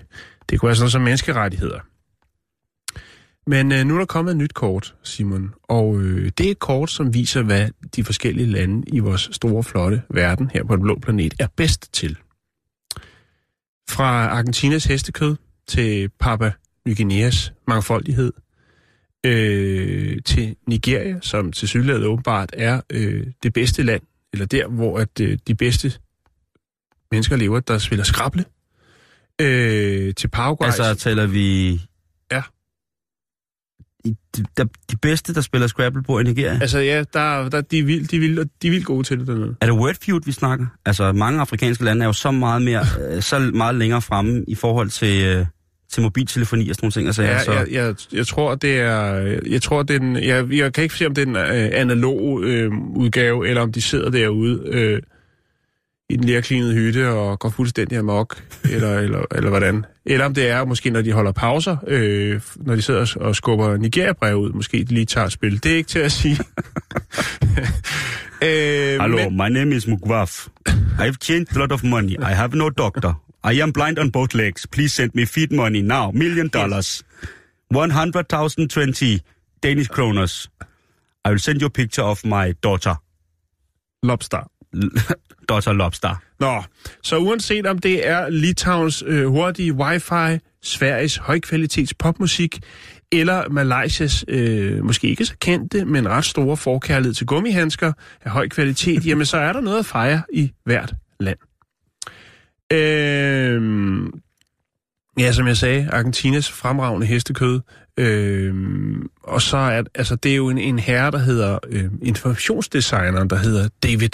[0.50, 1.80] Det kunne være sådan noget som menneskerettigheder.
[3.46, 6.58] Men øh, nu er der kommet et nyt kort, Simon, og øh, det er et
[6.58, 10.82] kort, som viser, hvad de forskellige lande i vores store, flotte verden her på den
[10.82, 12.16] blå planet er bedst til.
[13.90, 15.36] Fra Argentinas hestekød
[15.68, 16.52] til Papua
[16.86, 18.32] Ny Guineas mangfoldighed,
[19.26, 24.02] øh, til Nigeria, som til sydlandet åbenbart er øh, det bedste land,
[24.33, 25.92] eller der, hvor at øh, de bedste
[27.11, 28.44] mennesker lever, der spiller skrable.
[29.40, 30.66] Øh, til Paraguay.
[30.66, 31.70] Altså, taler vi...
[32.33, 32.42] Ja.
[34.04, 36.59] De, der, de bedste, der spiller Scrabble på i Nigeria?
[36.61, 39.18] altså ja, der, der, de, er vildt, de, er vildt, de er vildt gode til
[39.18, 39.56] det dernede.
[39.61, 40.66] Er det Wordfeud, vi snakker?
[40.87, 44.54] Altså, mange afrikanske lande er jo så meget mere, øh, så meget længere fremme i
[44.54, 45.46] forhold til, øh,
[45.92, 47.07] til mobiltelefoni og sådan nogle ting.
[47.07, 49.14] Altså, Ja, så, jeg, jeg, jeg tror, det er...
[49.46, 51.70] Jeg tror, det er den, jeg, jeg kan ikke se, om det er en øh,
[51.72, 55.03] analog øh, udgave, eller om de sidder derude øh,
[56.11, 58.42] i den lærklinede hytte og går fuldstændig amok,
[58.74, 59.85] eller, eller, eller hvordan.
[60.07, 63.76] Eller om det er måske, når de holder pauser, øh, når de sidder og skubber
[63.76, 65.64] Nigeria-brev ud, måske de lige tager et spil.
[65.64, 66.38] Det er ikke til at sige.
[68.42, 70.46] øh, Hello, men, my name is Mugwaf.
[70.98, 72.12] I've changed a lot of money.
[72.12, 73.29] I have no doctor.
[73.44, 74.66] I am blind on both legs.
[74.66, 76.11] Please send me feed money now.
[76.11, 77.03] Million dollars.
[77.70, 79.20] 100,020
[79.62, 80.48] Danish kroners.
[81.24, 82.94] I will send you a picture of my daughter.
[84.03, 84.42] lobster.
[85.48, 86.22] daughter Lobster.
[86.40, 86.62] Nå,
[87.03, 92.61] så uanset om det er Litauens øh, hurtige wifi, Sveriges højkvalitets popmusik,
[93.12, 97.92] eller Malaysias øh, måske ikke så kendte, men ret store forkærlighed til gummihandsker
[98.24, 101.38] af høj kvalitet, jamen så er der noget at fejre i hvert land.
[102.72, 103.62] Øh,
[105.18, 107.61] ja, som jeg sagde, Argentinas fremragende hestekød.
[107.96, 108.54] Øh,
[109.22, 113.37] og så er altså, det er jo en, en herre, der hedder øh, informationsdesigneren, der
[113.37, 114.11] hedder David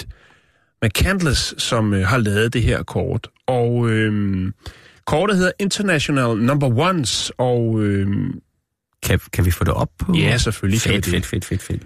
[0.83, 3.27] McCandless, som øh, har lavet det her kort.
[3.47, 4.51] Og øh,
[5.05, 8.07] kortet hedder International Number Ones, og øh,
[9.03, 10.13] Kan, kan vi få det op på?
[10.13, 11.83] ja, selvfølgelig Fedt, fedt, fedt, fedt, fedt.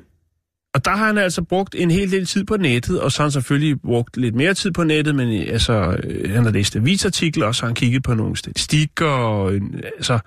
[0.74, 3.26] Og der har han altså brugt en hel del tid på nettet, og så har
[3.26, 6.76] han selvfølgelig brugt lidt mere tid på nettet, men øh, altså, øh, han har læst
[6.76, 9.62] avisartikler, og så har han kigget på nogle statistikker, og øh,
[9.98, 10.20] altså,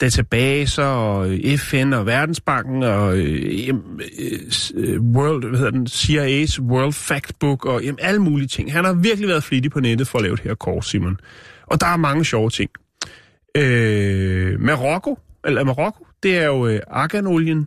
[0.00, 4.00] databaser, og FN og Verdensbanken, og øh, jamen,
[4.74, 8.72] øh, World, hvad hedder den, CIA's World Factbook, og jamen, alle mulige ting.
[8.72, 11.20] Han har virkelig været flittig på nettet for at lave det her kort, Simon.
[11.66, 12.70] Og der er mange sjove ting.
[13.56, 17.66] Øh, Marokko, eller Marokko, det er jo øh, arganolien.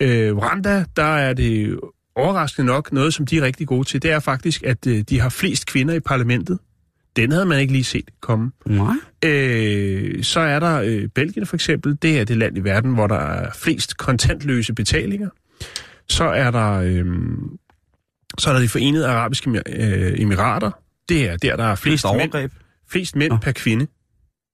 [0.00, 1.78] Øh, Rwanda, der er det
[2.16, 4.02] overraskende nok noget, som de er rigtig gode til.
[4.02, 6.58] Det er faktisk, at øh, de har flest kvinder i parlamentet.
[7.16, 8.52] Den havde man ikke lige set komme.
[8.66, 8.94] Nej.
[9.24, 11.98] Øh, så er der øh, Belgien for eksempel.
[12.02, 15.28] Det er det land i verden, hvor der er flest kontantløse betalinger.
[16.08, 17.06] Så er der, øh,
[18.38, 20.70] så er der de forenede arabiske øh, emirater.
[21.08, 22.52] Det er der, der er flest, Flest mænd, overgreb.
[22.90, 23.86] flest mænd per kvinde.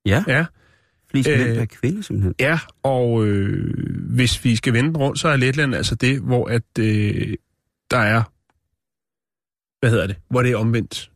[0.07, 0.45] Ja, Ja,
[1.11, 2.35] flest Øh, mænd per kvinde simpelthen.
[2.41, 3.75] ja og øh,
[4.11, 7.35] hvis vi skal vende rundt, så er Letland altså det, hvor at, øh,
[7.91, 8.23] der er,
[9.81, 11.11] hvad hedder det, hvor det er omvendt.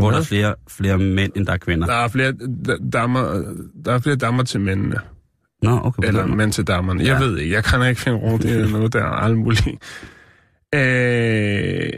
[0.00, 1.86] Hvor der er flere, flere mænd, end der er kvinder.
[1.86, 4.96] Der er flere d- dammer, der er flere dammer til mændene.
[5.62, 6.08] Nå, okay.
[6.08, 7.00] Eller mænd til dammerne.
[7.04, 7.24] Jeg Ja.
[7.26, 8.44] ved ikke, jeg kan ikke finde rundt.
[8.44, 9.66] Er noget, der er alt muligt.
[10.74, 11.90] Øh,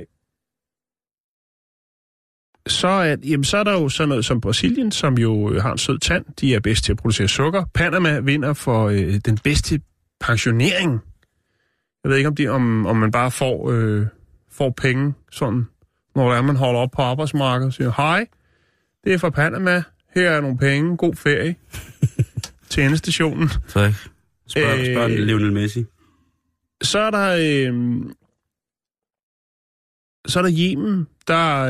[2.66, 5.72] så, er, jamen, så er der jo sådan noget som Brasilien, som jo øh, har
[5.72, 6.24] en sød tand.
[6.40, 7.64] De er bedst til at producere sukker.
[7.74, 9.80] Panama vinder for øh, den bedste
[10.20, 11.00] pensionering.
[12.04, 14.06] Jeg ved ikke, om, de, om, om man bare får, øh,
[14.52, 15.66] får penge, sådan,
[16.14, 18.26] når det er, man holder op på arbejdsmarkedet og siger, hej,
[19.04, 19.82] det er fra Panama.
[20.14, 20.96] Her er nogle penge.
[20.96, 21.56] God ferie.
[22.70, 23.42] til endestationen.
[23.42, 23.94] Ikke?
[24.48, 25.84] Spørg, Øh, spørg Lionel Messi.
[26.82, 27.36] Så er der...
[27.40, 28.02] Øh,
[30.26, 31.62] så er der Yemen, der,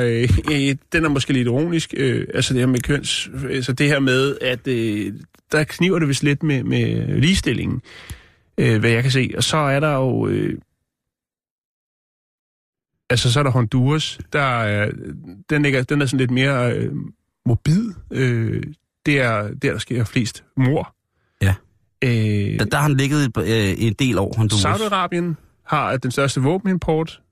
[0.53, 4.01] øh, den er måske lidt ironisk, øh, altså det her med køns, altså det her
[4.01, 5.13] med, at øh,
[5.53, 7.83] der kniver det vist lidt med, med ligestillingen,
[8.59, 9.31] øh, hvad jeg kan se.
[9.37, 10.59] Og så er der jo, øh,
[13.11, 14.91] altså så er der Honduras, der er,
[15.51, 16.93] den, ligger, den er sådan lidt mere øh,
[17.47, 17.95] mobil.
[18.11, 18.63] Øh,
[19.07, 20.95] det er der, der sker flest mor.
[21.43, 21.55] Ja.
[22.05, 24.81] Øh, Der, der har han ligget øh, en del år, Honduras.
[24.81, 25.35] Saudi-Arabien
[25.67, 27.23] har den største våbenimport.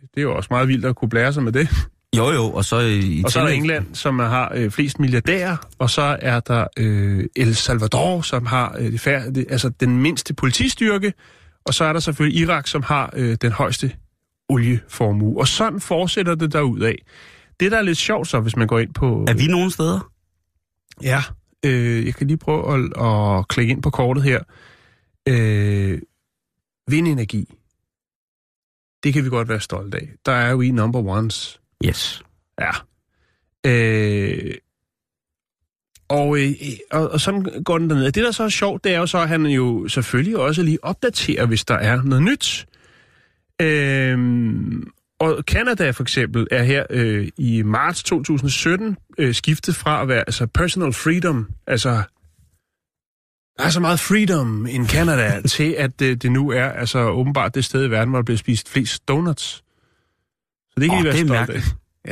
[0.00, 1.68] Det, er jo også meget vildt at kunne blære sig med det.
[2.16, 4.98] Jo, jo, og så i, i Og så er der England, som har øh, flest
[5.00, 9.68] milliardærer, og så er der øh, El Salvador, som har øh, det fær- det, altså
[9.68, 11.12] den mindste politistyrke,
[11.64, 13.92] og så er der selvfølgelig Irak, som har øh, den højeste
[14.48, 15.40] olieformue.
[15.40, 16.94] Og sådan fortsætter det derud af.
[17.60, 19.24] Det, der er lidt sjovt så, hvis man går ind på...
[19.28, 20.10] Er vi nogen steder?
[21.02, 21.22] Ja,
[21.64, 24.40] øh, jeg kan lige prøve at, at klikke ind på kortet her.
[25.28, 25.98] Øh,
[26.88, 27.54] vindenergi.
[29.02, 30.08] Det kan vi godt være stolte af.
[30.26, 31.60] Der er jo i number ones.
[31.84, 32.22] Yes.
[32.60, 32.70] Ja.
[33.66, 34.54] Øh,
[36.08, 36.52] og, øh,
[36.90, 38.12] og, og sådan går den derned.
[38.12, 40.84] Det, der så er sjovt, det er jo så, at han jo selvfølgelig også lige
[40.84, 42.66] opdaterer, hvis der er noget nyt.
[43.62, 44.18] Øh,
[45.18, 50.18] og Canada for eksempel er her øh, i marts 2017 øh, skiftet fra at være
[50.18, 52.02] altså personal freedom, altså
[53.58, 57.54] der er så meget freedom in Canada, til at øh, det nu er altså åbenbart
[57.54, 59.42] det sted i verden, hvor der bliver spist flest donuts.
[60.70, 61.60] Så det kan Åh, de være det er stolte af.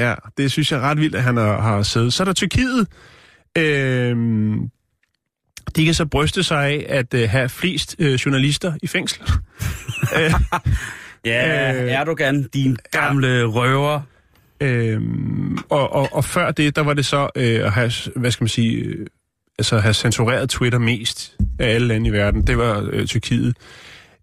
[0.08, 2.12] Ja, det synes jeg er ret vildt, at han har, har siddet.
[2.12, 2.86] Så er der Tyrkiet.
[3.58, 4.70] Øhm,
[5.76, 9.22] de kan så bryste sig af at øh, have flest øh, journalister i fængsel.
[10.18, 10.32] øh,
[11.24, 14.00] Ja, Øh, Erdogan, din gamle røver.
[14.60, 18.44] øhm, og, og, og før det, der var det så øh, at have, hvad skal
[18.44, 19.06] man sige, øh,
[19.60, 22.46] altså have censureret Twitter mest af alle lande i verden.
[22.46, 23.56] Det var øh, Tyrkiet.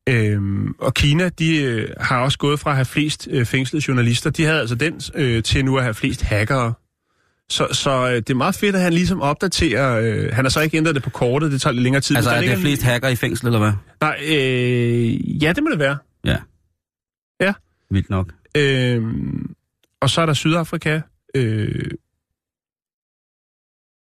[0.09, 4.29] Øhm, og Kina, de øh, har også gået fra at have flest øh, fængslede journalister.
[4.29, 6.73] De havde altså den øh, til nu at have flest hackere.
[7.49, 9.99] Så, så øh, det er meget fedt, at han ligesom opdaterer...
[10.01, 12.15] Øh, han har så ikke ændret det på kortet, det tager lidt længere tid.
[12.15, 13.71] Altså, er det en- flest hacker i fængsel, eller hvad?
[14.01, 15.97] Nej, øh, ja, det må det være.
[16.25, 16.37] Ja.
[17.41, 17.53] Ja.
[17.91, 18.33] Vildt nok.
[18.57, 19.51] Øhm,
[20.01, 21.01] og så er der Sydafrika.
[21.35, 21.85] Øh,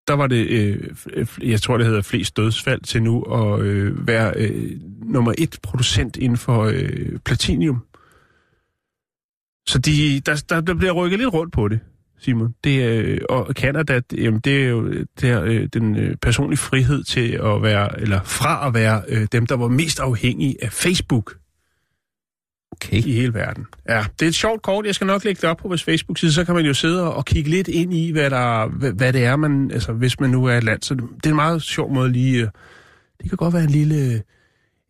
[0.08, 4.08] der var det, øh, øh jeg tror det hedder flest dødsfald til nu at øh,
[4.08, 4.72] være øh,
[5.06, 7.84] nummer et producent inden for øh, platinium.
[9.68, 11.80] Så de, der, der, der bliver rykket lidt rundt på det,
[12.20, 12.56] Simon.
[12.64, 16.58] Det, øh, og Canada, det, jamen, det er jo det er, øh, den øh, personlige
[16.58, 20.72] frihed til at være, eller fra at være øh, dem, der var mest afhængige af
[20.72, 21.43] Facebook
[22.74, 22.98] Okay.
[22.98, 23.66] i hele verden.
[23.90, 24.86] Ja, det er et sjovt kort.
[24.86, 27.26] Jeg skal nok lægge det op på vores Facebook-side, så kan man jo sidde og
[27.26, 30.46] kigge lidt ind i, hvad, der, hvad, hvad det er, man, altså, hvis man nu
[30.46, 30.82] er et land.
[30.82, 32.42] Så det, er en meget sjov måde lige...
[32.42, 32.50] Øh,
[33.22, 34.14] det kan godt være en lille,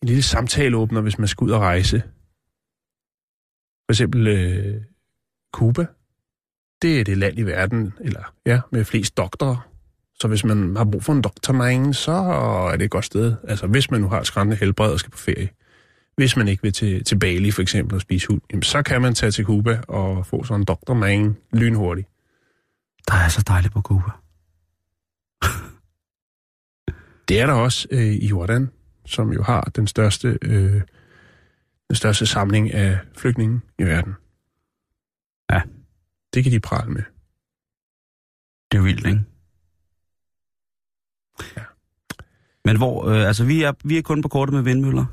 [0.01, 2.03] en lille samtaleåbner, hvis man skal ud og rejse.
[3.85, 4.81] For eksempel øh,
[5.53, 5.85] Cuba.
[6.81, 9.69] Det er det land i verden, eller ja, med flest doktorer.
[10.19, 13.35] Så hvis man har brug for en doktormand, så er det et godt sted.
[13.47, 15.49] Altså, hvis man nu har et skræmmende helbred og skal på ferie.
[16.15, 19.01] Hvis man ikke vil til, til Bali for eksempel og spise hund, jamen, så kan
[19.01, 22.07] man tage til Cuba og få sådan en doktormand lynhurtigt.
[23.07, 24.11] Der er så dejligt på Cuba.
[27.27, 28.71] Det er der også øh, i Jordan,
[29.05, 30.81] som jo har den største, øh,
[31.87, 34.13] den største samling af flygtninge i verden.
[35.51, 35.61] Ja.
[36.33, 37.03] Det kan de prale med.
[38.71, 39.23] Det er vildt, ikke?
[41.57, 41.63] Ja.
[42.65, 45.05] Men hvor, øh, altså vi er, vi er kun på kortet med vindmøller.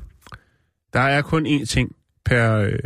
[0.93, 2.79] Der er kun én ting per, øh,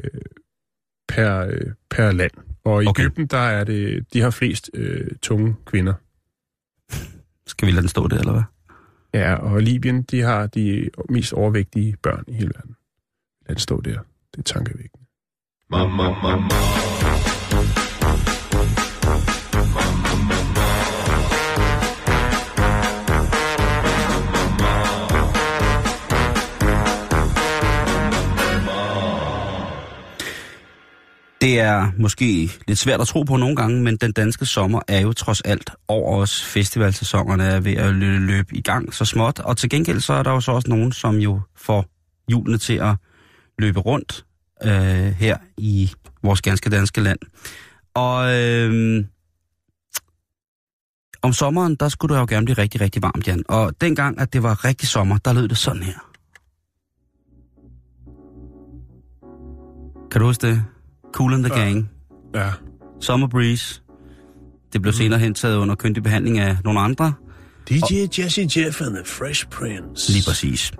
[1.07, 2.31] per, øh, per land.
[2.63, 3.03] Og i Okay.
[3.03, 5.93] Ægypten, der er det, de har flest øh, tunge kvinder.
[7.47, 8.43] Skal vi lade den stå der, eller hvad?
[9.13, 12.75] Ja, og Libyen, de har de mest overvægtige børn i hele verden.
[13.47, 13.99] Lad det stå der.
[14.31, 15.05] Det er tankevækkende.
[31.45, 34.99] Det er måske lidt svært at tro på nogle gange, men den danske sommer er
[34.99, 36.43] jo trods alt over os.
[36.45, 40.31] Festivalsæsonerne er ved at løbe i gang så småt, og til gengæld så er der
[40.31, 41.85] jo så også nogen, som jo får
[42.31, 42.95] julene til at
[43.59, 44.25] løbe rundt
[44.63, 44.71] øh,
[45.19, 45.91] her i
[46.23, 47.19] vores ganske danske land.
[47.93, 49.03] Og øh,
[51.21, 53.43] om sommeren, der skulle det jo gerne blive rigtig, rigtig varmt, Jan.
[53.49, 55.99] Og dengang, at det var rigtig sommer, der lød det sådan her.
[60.11, 60.65] Kan du huske det?
[61.15, 61.65] Cool and the Ja.
[61.65, 61.89] Gang.
[62.35, 62.49] Ja.
[63.01, 63.81] Summer Breeze.
[64.73, 67.13] Det blev senere hentaget under kyndig behandling af nogle andre.
[67.69, 70.11] DJ Jesse Jeff and the Fresh Prince.
[70.11, 70.71] Lige præcis.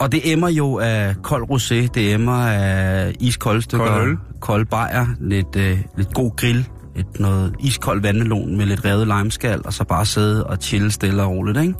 [0.00, 5.06] Og det emmer jo af kold rosé, det emmer af iskolde stykker, Kold kold bajer,
[5.20, 9.84] lidt, øh, lidt god grill, et noget iskold vandmelon med lidt revet limeskal, og så
[9.84, 11.74] bare sidde og chille stille og roligt, ikke?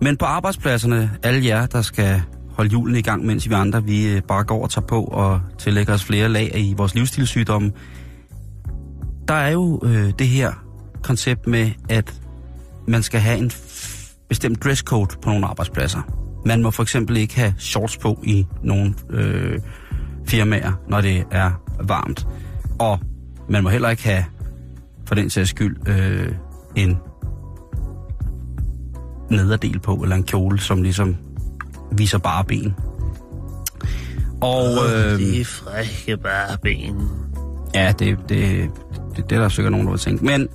[0.00, 2.22] Men på arbejdspladserne, alle jer, der skal
[2.54, 5.40] holde julen i gang, mens vi andre, vi øh, bare går og tager på og
[5.58, 7.72] tillægger os flere lag i vores livsstilssygdomme,
[9.28, 10.52] der er jo øh, det her
[11.02, 12.20] koncept med, at
[12.88, 16.00] man skal have en f- bestemt dresscode på nogle arbejdspladser.
[16.46, 19.60] Man må for eksempel ikke have shorts på i nogle øh,
[20.26, 21.50] firmaer, når det er
[21.84, 22.26] varmt.
[22.78, 22.98] Og
[23.48, 24.24] man må heller ikke have,
[25.06, 26.32] for den sags skyld, øh,
[26.74, 26.98] en
[29.30, 31.16] nederdel på, eller en kjole, som ligesom
[31.92, 32.74] viser bare ben.
[34.40, 37.08] Og øh, De frække bare ben.
[37.74, 38.70] ja, det, det,
[39.16, 40.24] det, det er der sikkert nogen, der vil tænke.
[40.24, 40.48] Men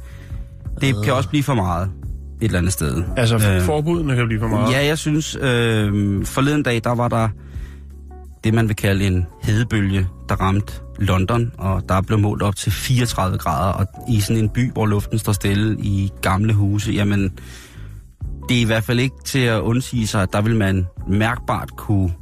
[0.82, 1.90] det kan også blive for meget
[2.42, 3.04] et eller andet sted.
[3.18, 4.74] Altså, Øh, øh, forbudene kan blive for meget.
[4.74, 7.30] Ja, jeg synes, øh, forleden dag, der var der
[8.44, 12.72] det, man vil kalde en hedebølge, der ramte London, og der blev målt op til
[12.72, 17.32] 34 grader, og i sådan en by, hvor luften står stille i gamle huse, jamen,
[18.50, 21.76] det er i hvert fald ikke til at undsige sig, at der vil man mærkbart
[21.78, 22.14] kunne,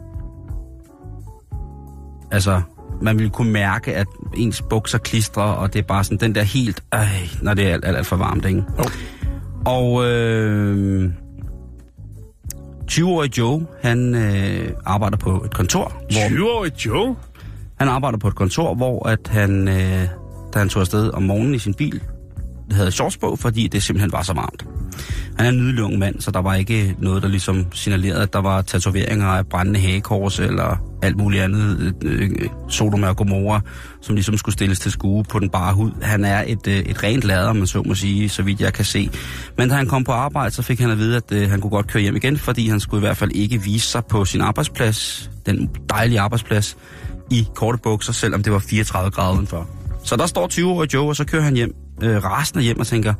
[2.31, 2.61] altså,
[3.01, 6.41] man vil kunne mærke, at ens bukser klistrer, og det er bare sådan den der
[6.41, 8.63] helt, øh, når det er alt, alt, alt for varmt, ikke?
[8.77, 8.83] Jo.
[9.65, 11.11] Og øh,
[12.91, 17.15] 20-årig Joe, han øh, arbejder på et kontor, hvor 20-årig Joe?
[17.79, 20.03] han arbejder på et kontor, hvor at han, øh,
[20.53, 22.01] da han tog afsted om morgenen i sin bil,
[22.71, 24.65] havde shorts på, fordi det simpelthen var så varmt.
[25.37, 28.33] Han er en nydelig ung mand, så der var ikke noget, der ligesom signalerede, at
[28.33, 33.61] der var tatoveringer af brændende hagekors eller alt muligt andet, øh, øh Sodom og Gomorra,
[34.01, 35.91] som ligesom skulle stilles til skue på den bare hud.
[36.01, 38.85] Han er et, øh, et rent lader, man så må sige, så vidt jeg kan
[38.85, 39.09] se.
[39.57, 41.71] Men da han kom på arbejde, så fik han at vide, at øh, han kunne
[41.71, 44.41] godt køre hjem igen, fordi han skulle i hvert fald ikke vise sig på sin
[44.41, 46.77] arbejdsplads, den dejlige arbejdsplads,
[47.31, 49.67] i korte bukser, selvom det var 34 grader udenfor.
[50.03, 53.13] Så der står 20-årige Joe, og så kører han hjem, øh, rasende hjem og tænker,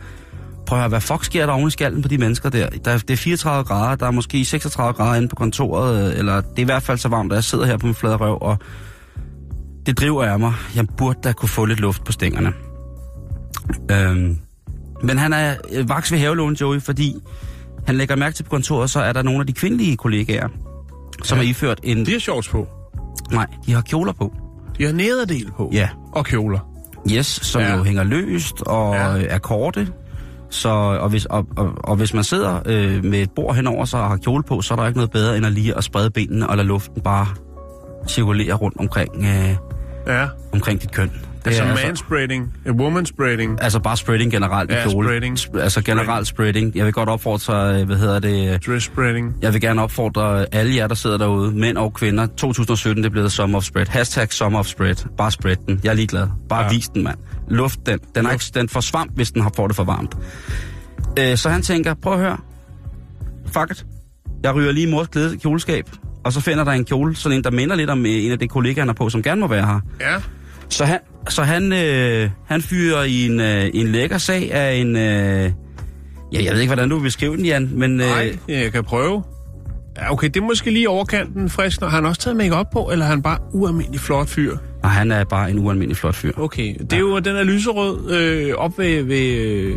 [0.68, 2.70] prøv at høre, hvad fuck sker der oven i skallen på de mennesker der?
[2.70, 2.98] der?
[2.98, 6.58] Det er 34 grader, der er måske 36 grader inde på kontoret, øh, eller det
[6.58, 8.58] er i hvert fald så varmt, at jeg sidder her på min flade røv, og
[9.86, 10.54] det driver af mig.
[10.76, 12.54] Jeg burde da kunne få lidt luft på stængerne.
[13.92, 14.38] Øhm,
[15.04, 17.16] men han er øh, vaks ved havelån, Joey, fordi
[17.86, 20.48] han lægger mærke til på kontoret, så er der nogle af de kvindelige kollegaer,
[21.24, 21.44] som Ja.
[21.44, 22.06] har iført en...
[22.06, 22.68] De har shorts på.
[23.32, 24.34] Nej, de har kjoler på.
[24.78, 25.70] De har nederdel på.
[25.74, 25.90] Ja.
[26.12, 26.60] Og kjoler.
[27.12, 27.76] Yes, som Ja.
[27.78, 29.26] jo hænger løst og ja.
[29.30, 29.88] er korte.
[30.50, 34.02] Så, og, hvis, og, og, og hvis man sidder øh, med et bord henover sig
[34.02, 36.10] og har kjole på, så er der ikke noget bedre end at lige at sprede
[36.10, 37.28] benene og lade luften bare
[38.08, 39.56] cirkulere rundt omkring, øh,
[40.08, 40.28] Ja.
[40.54, 41.12] omkring dit køn.
[41.50, 43.64] Det Altså er manspreading, womanspreading.
[43.64, 45.08] altså bare spreading generelt Ja, i kjole.
[45.08, 45.38] spreading.
[45.40, 46.76] Sp- altså generelt spreading.
[46.76, 49.36] Jeg vil godt opfordre, øh, hvad hedder det, øh, Dress spreading.
[49.42, 52.26] jeg vil gerne opfordre alle jer, der sidder derude, mænd og kvinder.
[52.26, 53.88] 2017, det er blevet Summer of Spread.
[53.88, 54.96] Hashtag Summer of Spread.
[55.18, 55.80] Bare spread den.
[55.84, 56.28] Jeg er ligeglad.
[56.50, 56.68] Bare Ja.
[56.68, 56.74] ja.
[56.74, 57.18] vis den, mand.
[57.50, 58.00] Luft den.
[58.16, 60.16] Den, er ikke, den får svamp, hvis den har fået det for varmt.
[61.20, 62.38] Øh, så han tænker, prøv at høre.
[63.46, 63.86] Fuck it.
[64.44, 65.90] Jeg ryger lige i mors klæde- kjoleskab.
[66.26, 68.40] Og så finder der en kjole, sådan en, der minder lidt om øh, en af
[68.40, 69.80] de kollegaer, han er på, som gerne må være her.
[70.02, 70.16] Ja.
[70.70, 71.00] Så han,
[71.30, 74.96] så han, øh, han fyrer i en, øh, en lækker sag af en...
[74.96, 75.52] Øh,
[76.34, 78.02] ja, jeg ved ikke, hvordan du vil beskrive den, Jan, men...
[78.02, 79.24] Øh, Nej, jeg kan prøve.
[79.98, 81.82] Ja, okay, det er måske lige overkanten frisk.
[81.82, 84.58] Når har han også taget make op på, eller er han bare ualmindelig flot fyr?
[84.84, 86.32] og han er bare en ualmindelig flot fyr.
[86.38, 89.76] Okay, det er jo den er lyserød øh, op, ved, ved, øh,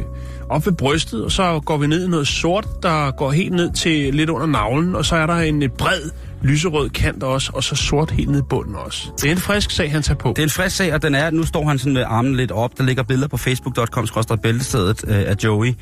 [0.51, 3.73] op ved brystet, og så går vi ned i noget sort, der går helt ned
[3.73, 6.11] til lidt under navlen, og så er der en bred
[6.43, 9.09] lyserød kant også, og så sort helt ned i bunden også.
[9.23, 10.29] Det er en frisk sag, han tager på.
[10.29, 12.51] Det er en frisk sag, og den er, nu står han sådan med armen lidt
[12.51, 12.79] op.
[12.79, 14.07] Der ligger billeder på facebook.com
[14.43, 15.75] bæltestedet øh, af Joey.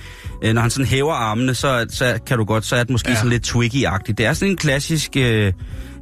[0.44, 3.10] Øh, når han sådan hæver armene, så, så kan du godt, så er det måske
[3.10, 3.16] Ja.
[3.16, 4.12] sådan lidt twiggy-agtigt.
[4.12, 5.52] Det er sådan en klassisk øh,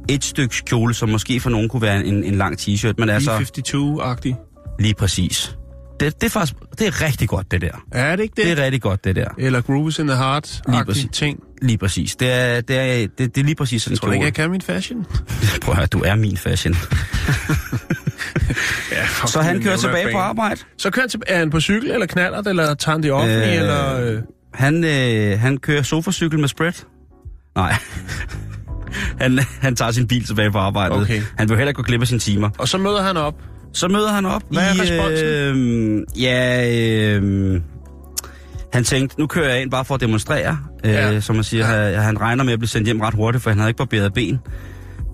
[0.09, 3.31] et stykke kjole, som måske for nogen kunne være en, en lang t-shirt, men altså
[3.39, 4.35] B-52-agtig.
[4.79, 5.57] lige præcis.
[5.99, 7.83] Det, det, er faktisk, det er rigtig godt, det der.
[7.91, 8.45] Er det ikke det?
[8.45, 9.27] Det er rigtig godt, det der.
[9.37, 11.07] Eller Grooves in the Lige Heart-agtige præcis.
[11.11, 11.39] ting.
[11.61, 12.15] Lige præcis.
[12.15, 14.51] Det er, det er, det, det er lige præcis sådan en Tror ikke, jeg kan
[14.51, 15.05] min fashion?
[15.61, 16.75] Prøv at høre, du er min fashion.
[18.91, 20.61] Ja, fuck, Så han kører tilbage jeg på arbejde.
[20.77, 23.55] Så kører til, er han på cykel, eller knaller eller tager han det offentlige, Øh,
[23.55, 23.99] eller...
[23.99, 24.21] Øh,
[24.53, 26.73] Han, øh, han kører sofacykel med spread.
[27.55, 27.75] Nej.
[29.21, 31.01] han, han tager sin bil tilbage på arbejdet.
[31.01, 31.21] Okay.
[31.37, 32.49] Han vil heller ikke gå glip af sine timer.
[32.57, 33.35] og så møder han op.
[33.77, 34.81] Så møder han op Hvad er i...
[34.81, 35.25] responsen?
[35.27, 36.69] Øh, ja,
[37.17, 37.61] øh,
[38.73, 40.57] han tænkte, nu kører jeg ind bare for at demonstrere.
[40.83, 41.19] Øh, Ja.
[41.19, 41.99] Som man siger, ja.
[41.99, 44.39] han regner med at blive sendt hjem ret hurtigt, for han havde ikke barberet ben.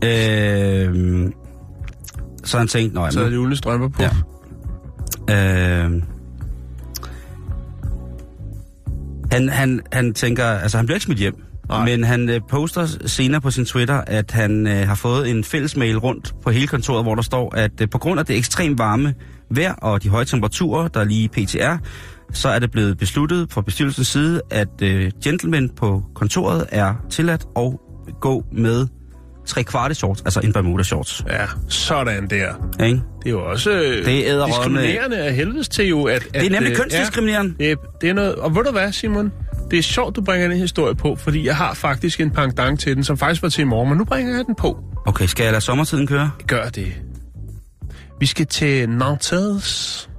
[0.03, 1.31] Øh,
[2.43, 4.03] så han tænkte, nå, Så er jamen, det Ulle strømper på.
[5.29, 5.85] Ja.
[5.85, 5.91] Øh,
[9.31, 11.35] han, han, han tænker, altså han bliver ikke smidt hjem,
[11.69, 11.85] Nej.
[11.85, 15.77] men han øh, poster senere på sin Twitter, at han øh, har fået en fælles
[15.77, 18.79] mail rundt på hele kontoret, hvor der står, at øh, på grund af det ekstremt
[18.79, 19.13] varme
[19.51, 21.75] vejr og de høje temperaturer, der er lige PTR,
[22.33, 27.45] så er det blevet besluttet fra bestyrelsens side, at øh, gentlemen på kontoret er tilladt
[27.57, 27.71] at
[28.21, 28.87] gå med
[29.45, 31.23] tre kvarte shorts, altså en Bermuda shorts.
[31.29, 32.53] Ja, sådan der.
[32.85, 33.01] Ikke?
[33.23, 36.15] Det er jo også øh, Det er edderrømme- diskriminerende af helvedes til jo, at...
[36.15, 37.53] at Det er nemlig øh, kønsdiskriminerende.
[37.59, 38.35] Ja, det, det er noget...
[38.35, 39.31] Og ved du hvad, Simon?
[39.73, 42.95] Det er sjovt, du bringer den historie på, fordi jeg har faktisk en pendant til
[42.95, 44.83] den, som faktisk var til i morgen, men nu bringer jeg den på.
[45.05, 46.31] Okay, skal jeg lade sommertiden køre?
[46.47, 46.93] Gør det.
[48.19, 50.09] Vi skal til Nantes.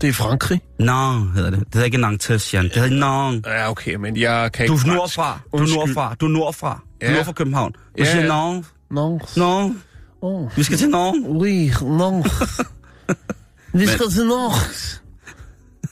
[0.00, 0.60] Det er Frankrig.
[0.78, 1.58] Nantes hedder det.
[1.58, 2.64] Det hedder ikke Nantes, Jan.
[2.64, 3.46] Det hedder Nantes.
[3.52, 4.96] Ja, okay, men jeg kan Du ikke er fransk.
[4.96, 5.40] nordfra.
[5.52, 6.14] Du er nordfra.
[6.20, 6.80] Du er nordfra.
[7.02, 7.72] Du er nord København.
[7.72, 8.26] Du Ja, siger.
[8.26, 8.70] Nantes.
[8.90, 9.36] Nantes.
[9.36, 9.76] Nantes.
[10.22, 10.56] Oh.
[10.56, 11.22] Vi skal til Nantes.
[11.28, 12.60] Oui, Nantes.
[13.80, 15.02] Vi skal til Nantes.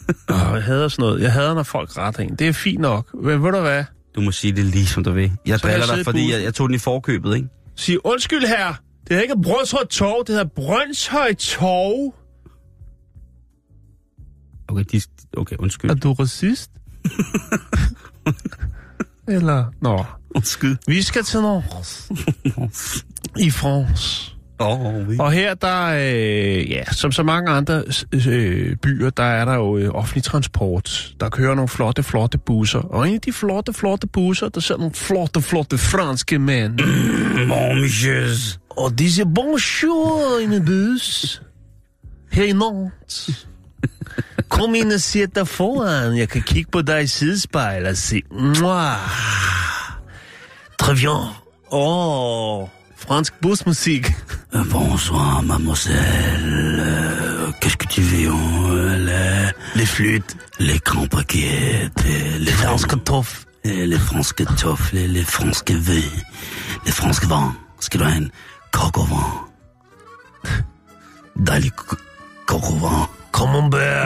[0.29, 1.23] Oh, jeg hader sådan noget.
[1.23, 2.35] Jeg hader, når folk retter en.
[2.35, 3.15] Det er fint nok.
[3.15, 3.85] Men ved du hvad?
[4.15, 5.33] Du må sige det lige som du vil.
[5.47, 7.49] Jeg Så jeg driller i dig, fordi jeg, jeg tog den i forkøbet, ikke?
[7.77, 8.75] Sig undskyld her.
[9.09, 12.15] Det er ikke Brøndshøj Torv, det hedder Brøndshøj Torv.
[14.69, 15.01] Okay, de,
[15.37, 15.91] okay undskyld.
[15.91, 16.71] Er du racist?
[19.29, 19.65] Eller...
[19.81, 20.05] Nå.
[20.35, 20.77] Undskyld.
[20.87, 22.11] Vi skal til Nantes.
[23.47, 24.38] I France.
[24.59, 25.17] Oh, oui.
[25.19, 27.83] Og her, der, øh, ja, som så mange andre
[28.29, 31.15] øh, byer, der er der jo øh, offentlig transport.
[31.21, 32.79] Der kører nogle flotte, flotte busser.
[32.79, 36.79] Og en af de flotte, flotte busser, der sidder nogle flotte, flotte franske mænd.
[37.49, 38.61] Bon, messieurs.
[38.71, 41.43] Og de siger bonjour i min bus.
[42.33, 43.49] Her i Nantes.
[44.49, 46.19] Kom ind og sæt dig foran.
[46.19, 48.23] Jeg kan kigge på dig i sidespejl og se.
[48.31, 48.99] Mwah.
[50.83, 51.35] Très bien.
[51.71, 52.69] Åh, oh,
[53.09, 53.33] fransk.
[54.55, 56.77] Euh, bonsoir, mademoiselle.
[56.79, 59.87] Euh, qu'est-ce que tu veux, hein, les...
[59.87, 60.37] flûtes.
[60.59, 62.05] Les crampes paquettes.
[62.39, 63.47] Les franske toff.
[63.65, 66.05] Les franske toff, les, les franske v.
[66.85, 67.57] Les franske vin.
[67.81, 68.29] Ce qu'il y a un
[68.73, 69.45] coq au vent.
[71.37, 71.71] Dali
[72.47, 73.09] coq au vent.
[73.33, 73.98] Camembert.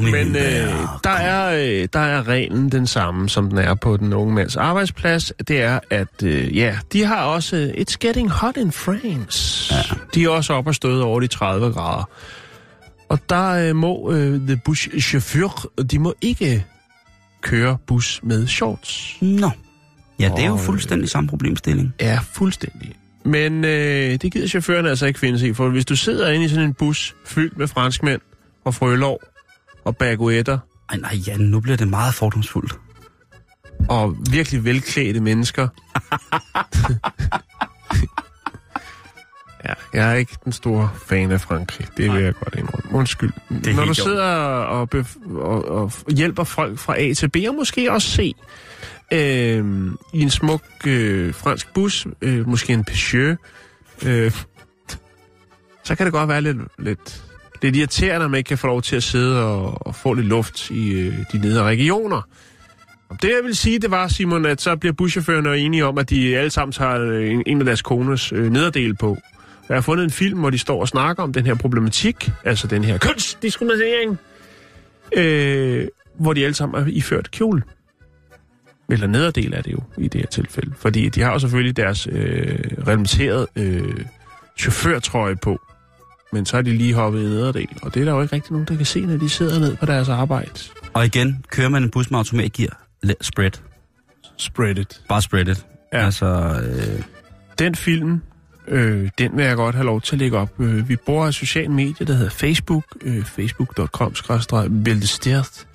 [0.00, 0.42] Nå, ind, men øh,
[1.04, 1.10] der.
[1.10, 5.32] er, øh, der er reglen den samme, som den er på den unge mands arbejdsplads.
[5.48, 7.56] Det er, at øh, ja, de har også...
[7.56, 9.74] øh, It's getting hot in France.
[9.74, 9.82] Ja.
[10.14, 12.08] De er også oppe og støde over de 30 grader.
[13.08, 16.66] Og der øh, må øh, the buschauffeur, de må ikke
[17.42, 19.16] køre bus med shorts.
[19.20, 19.50] Nå.
[20.18, 21.94] Ja, det er jo Og, øh, fuldstændig samme problemstilling.
[21.98, 22.92] er fuldstændig.
[23.24, 26.44] Men øh, det gider chaufføren altså ikke finde sig i, for hvis du sidder inde
[26.44, 28.20] i sådan en bus fyldt med franskmænd
[28.64, 29.20] og frølov
[29.84, 30.58] og baguetter
[30.90, 32.78] Ej, nej, Jan, nu bliver det meget fordomsfuldt.
[33.88, 35.68] og virkelig velklædte mennesker.
[39.68, 41.86] ja, jeg er ikke den store fan af Frankrig.
[41.96, 42.98] Det vil jeg godt indrømme.
[42.98, 43.32] Undskyld.
[43.50, 44.88] er Når du sidder og,
[45.30, 48.36] og, og hjælper folk fra A til B, og måske også C,
[49.12, 53.36] øh, i en smuk øh, fransk bus, øh, måske en Peugeot,
[54.02, 54.32] øh,
[55.84, 57.29] så kan det godt være lidt, lidt,
[57.62, 60.26] lidt irriterende, at man ikke kan få lov til at sidde og, og få lidt
[60.26, 62.22] luft i øh, de nedre regioner.
[63.08, 66.10] Og det jeg vil sige, det var, Simon, at så bliver buschaufførerne enige om, at
[66.10, 69.18] de alle sammen tager øh, en, en af deres kones øh, nederdel på.
[69.68, 72.66] Jeg har fundet en film, hvor de står og snakker om den her problematik, altså
[72.66, 74.18] den her kønsdiskriminering,
[75.16, 75.88] øh,
[76.18, 77.62] hvor de alle sammen er iført kjole.
[78.90, 80.72] Eller nederdel er det jo i det her tilfælde.
[80.76, 84.04] Fordi de har jo selvfølgelig deres øh, reglementerede øh,
[84.58, 85.60] chaufførtrøje på.
[86.32, 87.68] Men så er de lige hoppet i nederdel.
[87.82, 89.76] Og det er der jo ikke rigtig nogen, der kan se, når de sidder ned
[89.76, 90.50] på deres arbejde.
[90.94, 92.86] Og igen, kører man en bus med automatgear,
[93.20, 93.50] spread.
[94.36, 95.00] Spread it.
[95.08, 95.66] Bare spread it.
[95.92, 96.04] Ja.
[96.04, 96.26] Altså,
[96.62, 97.02] øh,
[97.58, 98.20] Den film,
[98.68, 100.60] øh, den vil jeg godt have lov til at lægge op.
[100.60, 102.84] Øh, vi bruger et socialt medie, der hedder Facebook.
[103.02, 104.14] Øh, facebook.com
[104.84, 105.66] bæltestert.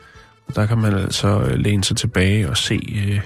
[0.48, 3.22] Og der kan man altså øh, læne sig tilbage og se øh,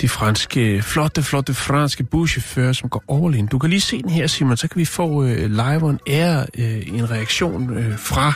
[0.00, 3.46] de franske, flotte, flotte franske buschauffører, som går all in.
[3.46, 6.46] Du kan lige se den her, Simon, så kan vi få øh, live on air
[6.58, 8.32] øh, en reaktion øh, fra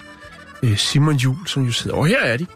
[0.63, 1.97] øh, Simon Jul, som jo sidder.
[1.97, 2.47] Og her er de.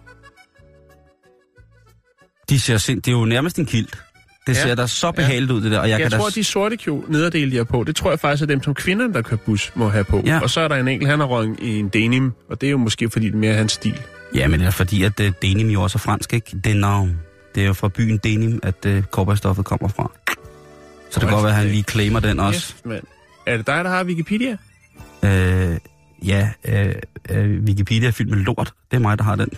[2.48, 3.98] de ser sind, det er jo nærmest en kilt.
[4.46, 4.62] Det Ja.
[4.62, 5.78] ser da så behageligt ud, det der.
[5.78, 8.10] Og jeg, Jeg kan tror, da, de sorte kjole, nederdele, de har på, det tror
[8.10, 10.22] jeg faktisk er dem, som kvinderne, der kører bus, må have på.
[10.26, 10.40] Ja.
[10.40, 12.70] Og så er der en enkelt, han har røget i en denim, og det er
[12.70, 14.00] jo måske, fordi det er mere hans stil.
[14.34, 16.74] Ja, men det er fordi, at uh, denim jo også er fransk, ikke?
[16.74, 17.18] Navn.
[17.54, 20.10] Det er jo fra byen Denim, at uh, kobberstoffet kommer fra.
[21.10, 22.72] Så det kan godt være, at han lige claimer den også.
[22.72, 23.04] Kæft, mand.
[23.46, 24.56] Er det dig, der har Wikipedia?
[25.22, 25.78] Øh,
[26.24, 26.94] ja, øh,
[27.30, 28.72] øh, Wikipedia er fyldt med lort.
[28.90, 29.48] Det er mig, der har den.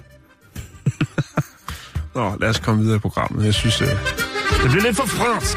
[2.14, 3.44] Nå, lad os komme videre i programmet.
[3.44, 5.56] Jeg synes, øh, det bliver lidt for fransk.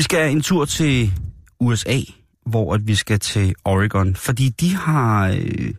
[0.00, 1.12] Vi skal en tur til
[1.60, 2.00] USA,
[2.46, 5.74] hvor at vi skal til Oregon, fordi de har øh,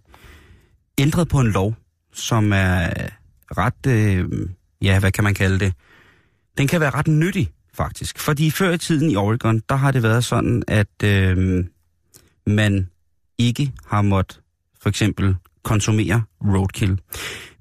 [0.98, 1.76] ændret på en lov,
[2.14, 2.90] som er
[3.58, 4.30] ret, øh,
[4.82, 5.74] ja, hvad kan man kalde det?
[6.58, 8.20] Den kan være ret nyttig, faktisk.
[8.20, 11.66] Fordi før i tiden i Oregon, der har det været sådan, at øh,
[12.48, 12.90] man
[13.38, 14.40] ikke har måttet
[14.82, 17.00] for eksempel konsumere roadkill.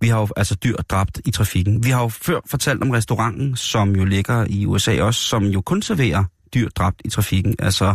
[0.01, 1.85] Vi har jo altså dyr dræbt i trafikken.
[1.85, 5.61] Vi har jo før fortalt om restauranten, som jo ligger i USA også, som jo
[5.61, 6.25] kun serverer
[6.55, 7.55] dyr dræbt i trafikken.
[7.59, 7.95] Altså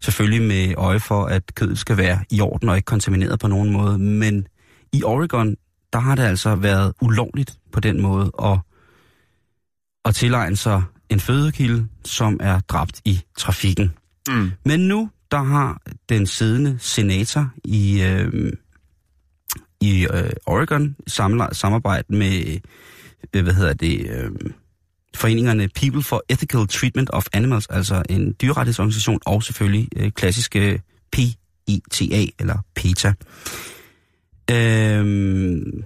[0.00, 3.72] selvfølgelig med øje for, at kødet skal være i orden og ikke kontamineret på nogen
[3.72, 3.98] måde.
[3.98, 4.46] Men
[4.92, 5.56] i Oregon,
[5.92, 8.58] der har det altså været ulovligt på den måde at,
[10.04, 13.92] at tilegne sig en fødekilde, som er dræbt i trafikken.
[14.28, 14.50] Mm.
[14.64, 18.52] Men nu, der har den siddende senator i, øh,
[19.80, 22.58] i øh, Oregon samler, samarbejde med,
[23.34, 24.30] øh, hvad hedder det, øh,
[25.16, 30.78] foreningerne People for Ethical Treatment of Animals, altså en dyrrettighedsorganisation, og selvfølgelig øh, klassiske øh,
[31.12, 33.12] PETA, eller PETA.
[34.50, 35.84] Øhm,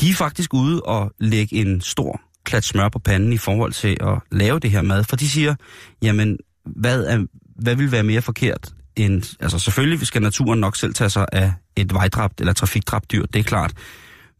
[0.00, 3.96] de er faktisk ude og lægge en stor klat smør på panden i forhold til
[4.00, 5.54] at lave det her mad, for de siger,
[6.02, 7.26] jamen, hvad, er,
[7.56, 11.52] hvad vil være mere forkert end, altså selvfølgelig skal naturen nok selv tage sig af
[11.76, 13.72] et vejdræbt eller trafikdræbt dyr, det er klart,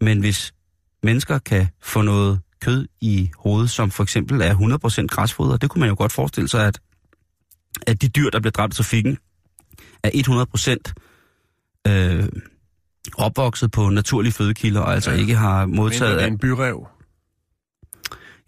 [0.01, 0.55] men hvis
[1.03, 4.55] mennesker kan få noget kød i hovedet, som for eksempel er
[5.05, 6.81] 100% græsfoder, det kunne man jo godt forestille sig, at,
[7.87, 9.19] at de dyr, der bliver dræbt i trafikken,
[10.03, 10.11] er
[11.87, 12.29] 100% øh,
[13.17, 15.17] opvokset på naturlige fødekilder, og altså Ja.
[15.17, 16.25] ikke har modtaget...
[16.25, 16.87] end en byrev.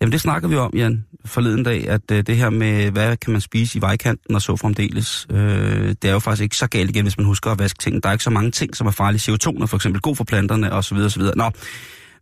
[0.01, 3.33] Jamen det snakker vi om, Jan, forleden dag, at øh, det her med, hvad kan
[3.33, 6.91] man spise i vejkanten og så fremdeles, øh, det er jo faktisk ikke så galt
[6.91, 8.03] igen, hvis man husker at vaske ting.
[8.03, 9.33] Der er ikke så mange ting, som er farlige.
[9.33, 11.37] CO2 er for eksempel god for planterne, og så videre, og så videre.
[11.37, 11.51] Nå,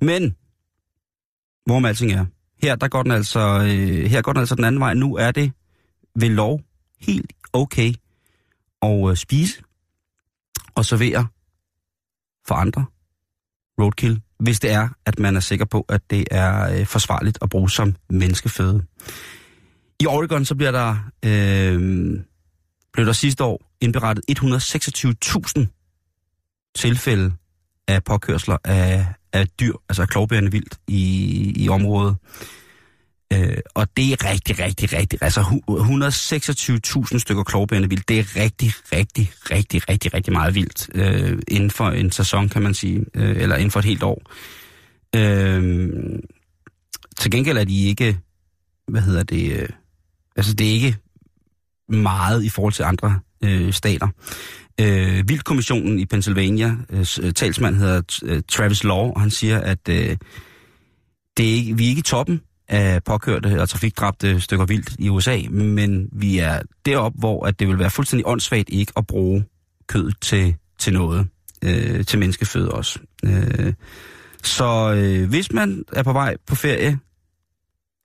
[0.00, 0.34] men,
[1.66, 2.26] hvor med alting er,
[2.62, 4.94] her, der går den altså, øh, her går den altså den anden vej.
[4.94, 5.52] Nu er det
[6.20, 6.60] ved lov
[7.00, 7.92] helt okay
[8.82, 9.62] at øh, spise
[10.74, 11.26] og servere
[12.46, 12.84] for andre
[13.80, 17.50] roadkill, hvis det er, at man er sikker på, at det er øh, forsvarligt at
[17.50, 18.84] bruge som menneskeføde.
[20.00, 21.80] I Oregon så bliver der, øh,
[22.92, 25.66] blev der sidste år indberettet 126.000
[26.76, 27.32] tilfælde
[27.88, 32.16] af påkørsler af, af dyr, altså af klovbærende vildt i, i området.
[33.32, 35.40] Øh, og det er rigtig, rigtig, rigtig, altså
[37.12, 41.70] 126.000 stykker klovbærende vildt, det er rigtig, rigtig, rigtig, rigtig, rigtig meget vildt øh, inden
[41.70, 44.22] for en sæson, kan man sige, øh, eller inden for et helt år.
[45.16, 45.92] Øh,
[47.16, 48.18] til gengæld er de ikke,
[48.88, 49.68] hvad hedder det, øh,
[50.36, 50.96] altså det er ikke
[51.88, 54.08] meget i forhold til andre øh, stater.
[54.80, 60.16] Øh, Vildkommissionen i Pennsylvania, øh, talsmand hedder øh, Travis Law, og han siger, at øh,
[61.36, 65.08] det er ikke, vi er ikke i toppen af påkørte og trafikdræbte stykker vildt i
[65.08, 69.44] USA, men vi er deroppe, hvor at det vil være fuldstændig åndssvagt ikke at bruge
[69.86, 71.26] kød til, til noget,
[71.64, 72.98] øh, til menneskeføde også.
[73.24, 73.72] Øh,
[74.42, 76.98] så øh, hvis man er på vej på ferie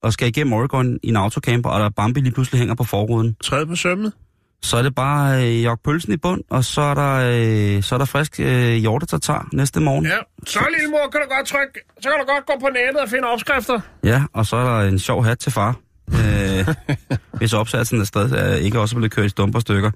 [0.04, 3.36] og skal igennem Oregon i en autocamper, og der Bambi lige pludselig hænger på forruden,
[3.44, 4.14] Træd på sømmet
[4.62, 7.96] så er det bare øh, jog pølsen i bund, og så er der, øh, så
[7.96, 10.06] er der frisk øh, hjortetartar næste morgen.
[10.06, 11.80] Ja, så lille mor, kan du godt trykke.
[12.02, 13.80] Så kan du godt gå på nettet og finde opskrifter.
[14.04, 15.76] Ja, og så er der en sjov hat til far.
[16.14, 16.68] Øh,
[17.40, 19.92] hvis opsatsen af sted er ikke også blevet kørt i stumper stykker.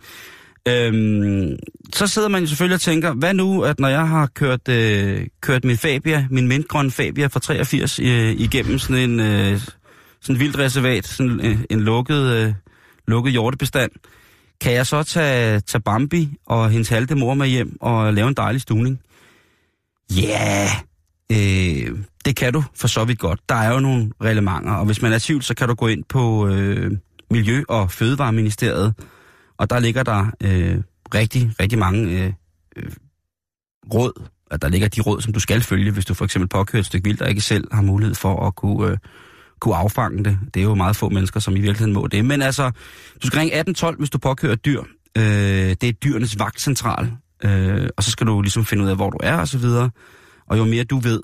[0.68, 1.58] Øhm,
[1.94, 5.28] så sidder man jo selvfølgelig og tænker, hvad nu, at når jeg har kørt, øh,
[5.42, 9.60] kørt min Fabia, min mintgrønne Fabia fra 83 øh, igennem sådan en øh,
[10.22, 12.54] sådan vildt reservat, sådan øh, en lukket, øh,
[13.08, 13.92] lukket hjortebestand,
[14.62, 18.34] kan jeg så tage, tage Bambi og hendes halte mor med hjem og lave en
[18.34, 19.00] dejlig stuning?
[20.12, 20.68] Ja,
[21.32, 21.90] yeah.
[21.92, 23.40] øh, det kan du for så vidt godt.
[23.50, 25.88] Der er jo nogle reglementer, og hvis man er i tvivl, så kan du gå
[25.88, 26.92] ind på øh,
[27.32, 28.94] Miljø- og Fødevareministeriet,
[29.58, 30.78] og der ligger der øh,
[31.16, 32.34] rigtig, rigtig mange øh,
[32.76, 32.92] øh,
[33.94, 34.24] råd.
[34.52, 36.86] At der ligger de råd, som du skal følge, hvis du for eksempel påkører et
[36.86, 38.98] stykke vildt, og ikke selv har mulighed for at kunne, øh,
[39.64, 40.38] kunne affange det.
[40.54, 42.26] Det er jo meget få mennesker, som i virkeligheden må det.
[42.26, 42.72] Men altså,
[43.24, 44.84] du skal ringe 1812, hvis du påkører et dyr.
[45.18, 45.24] Øh,
[45.82, 47.12] det er dyrenes vagtcentral.
[47.44, 49.90] Øh, og så skal du ligesom finde ud af, hvor du er og så videre.
[50.50, 51.22] Og jo mere du ved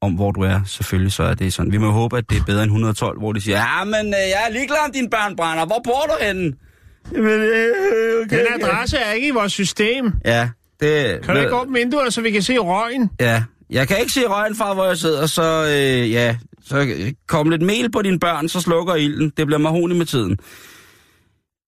[0.00, 1.72] om, hvor du er, selvfølgelig, så er det sådan.
[1.72, 4.28] Vi må håbe, at det er bedre end 112, hvor de siger, ja, men øh,
[4.34, 5.66] jeg er ligeglad om din børn brænder.
[5.66, 6.52] Hvor bor du henne?
[7.12, 10.12] Jamen, øh, okay, Den adresse er ikke i vores system.
[10.24, 10.48] Ja,
[10.80, 11.20] det...
[11.22, 13.10] Kan du ikke åbne vinduet, så vi kan se røgen?
[13.20, 16.36] Ja, jeg kan ikke se røgen fra, hvor jeg sidder, så øh, ja,
[16.72, 19.32] så kom lidt mel på dine børn, så slukker ilden.
[19.36, 20.38] Det bliver mahoni med tiden.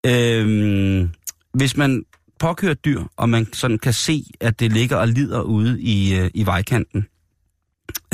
[0.06, 1.10] Øhm,
[1.54, 2.04] hvis man
[2.38, 6.30] påkører dyr, og man sådan kan se, at det ligger og lider ude i, øh,
[6.34, 7.06] i vejkanten,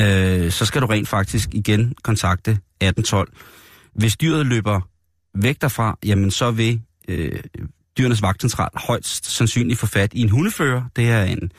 [0.00, 3.32] øh, så skal du rent faktisk igen kontakte 1812.
[3.94, 4.80] Hvis dyret løber
[5.34, 7.40] væk derfra, jamen så vil øh,
[7.98, 10.82] dyrenes vagtcentral højst sandsynligt få fat i en hundefører.
[10.96, 11.52] Det er en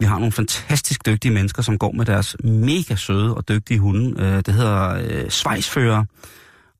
[0.00, 4.22] vi har nogle fantastisk dygtige mennesker, som går med deres mega søde og dygtige hunde.
[4.22, 6.04] Øh, det hedder øh, svejsfører.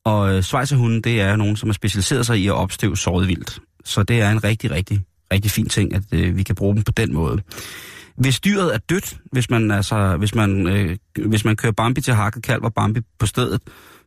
[0.05, 3.61] Og øh, svejserhunden, det er nogen, som har specialiseret sig i at opstøve såret vildt.
[3.85, 5.01] Så det er en rigtig, rigtig,
[5.33, 7.43] rigtig fin ting, at øh, vi kan bruge dem på den måde.
[8.17, 10.97] Hvis dyret er dødt, hvis man, altså, hvis man, øh,
[11.27, 13.61] hvis man kører Bambi til hakket kalv og Bambi på stedet,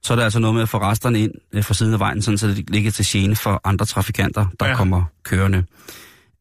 [0.04, 2.22] så er det altså noget med at få resterne ind øh, fra siden af vejen,
[2.22, 4.76] sådan, så det ligger til gene for andre trafikanter, der ja.
[4.76, 5.64] kommer kørende.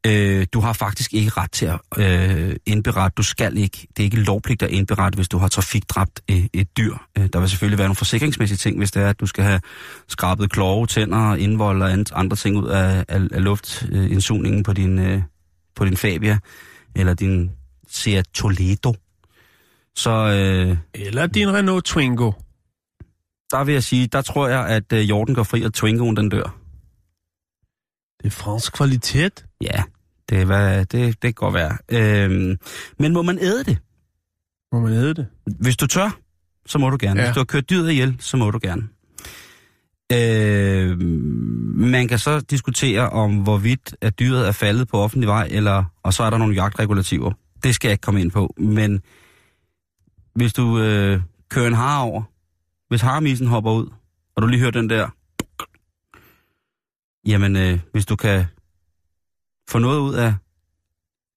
[0.07, 3.15] Øh, du har faktisk ikke ret til at øh, indberette.
[3.15, 3.87] Du skal ikke.
[3.97, 6.95] Det er ikke lovpligt at indberette, hvis du har trafikdræbt øh, et dyr.
[7.19, 9.61] Øh, der vil selvfølgelig være nogle forsikringsmæssige ting, hvis det er, at du skal have
[10.09, 15.23] skrabet klove, tænder, indvold og andre ting ud af, af, af luftindsugningen på din, øh,
[15.77, 16.39] på din Fabia
[16.95, 17.51] eller din
[17.89, 18.95] Seat Toledo.
[19.97, 22.33] Så, øh, eller din Renault Twingo.
[23.51, 26.29] Der vil jeg sige, der tror jeg, at øh, Jorden går fri, og Twingoen den
[26.29, 26.57] dør.
[28.23, 29.45] Det er fransk kvalitet.
[29.61, 29.83] Ja,
[30.29, 31.79] det, hvad, det, det kan godt være.
[31.89, 32.59] Øhm,
[32.99, 33.79] men må man æde det?
[34.73, 35.27] Må man æde det?
[35.61, 36.19] Hvis du tør,
[36.67, 37.21] så må du gerne.
[37.21, 37.27] Ja.
[37.27, 38.89] Hvis du har kørt dyret ihjel, så må du gerne.
[40.13, 41.01] Øh,
[41.79, 46.15] man kan så diskutere om, hvorvidt at dyret er faldet på offentlig vej, eller, og
[46.15, 47.33] så er der nogle jagtregulativer.
[47.63, 48.55] Det skal jeg ikke komme ind på.
[48.59, 49.03] Men
[50.35, 52.23] hvis du øh, kører en har over,
[52.89, 53.89] hvis harmisen hopper ud,
[54.37, 55.09] og du lige hører den der,
[57.27, 58.45] jamen øh, hvis du kan
[59.69, 60.35] få noget ud af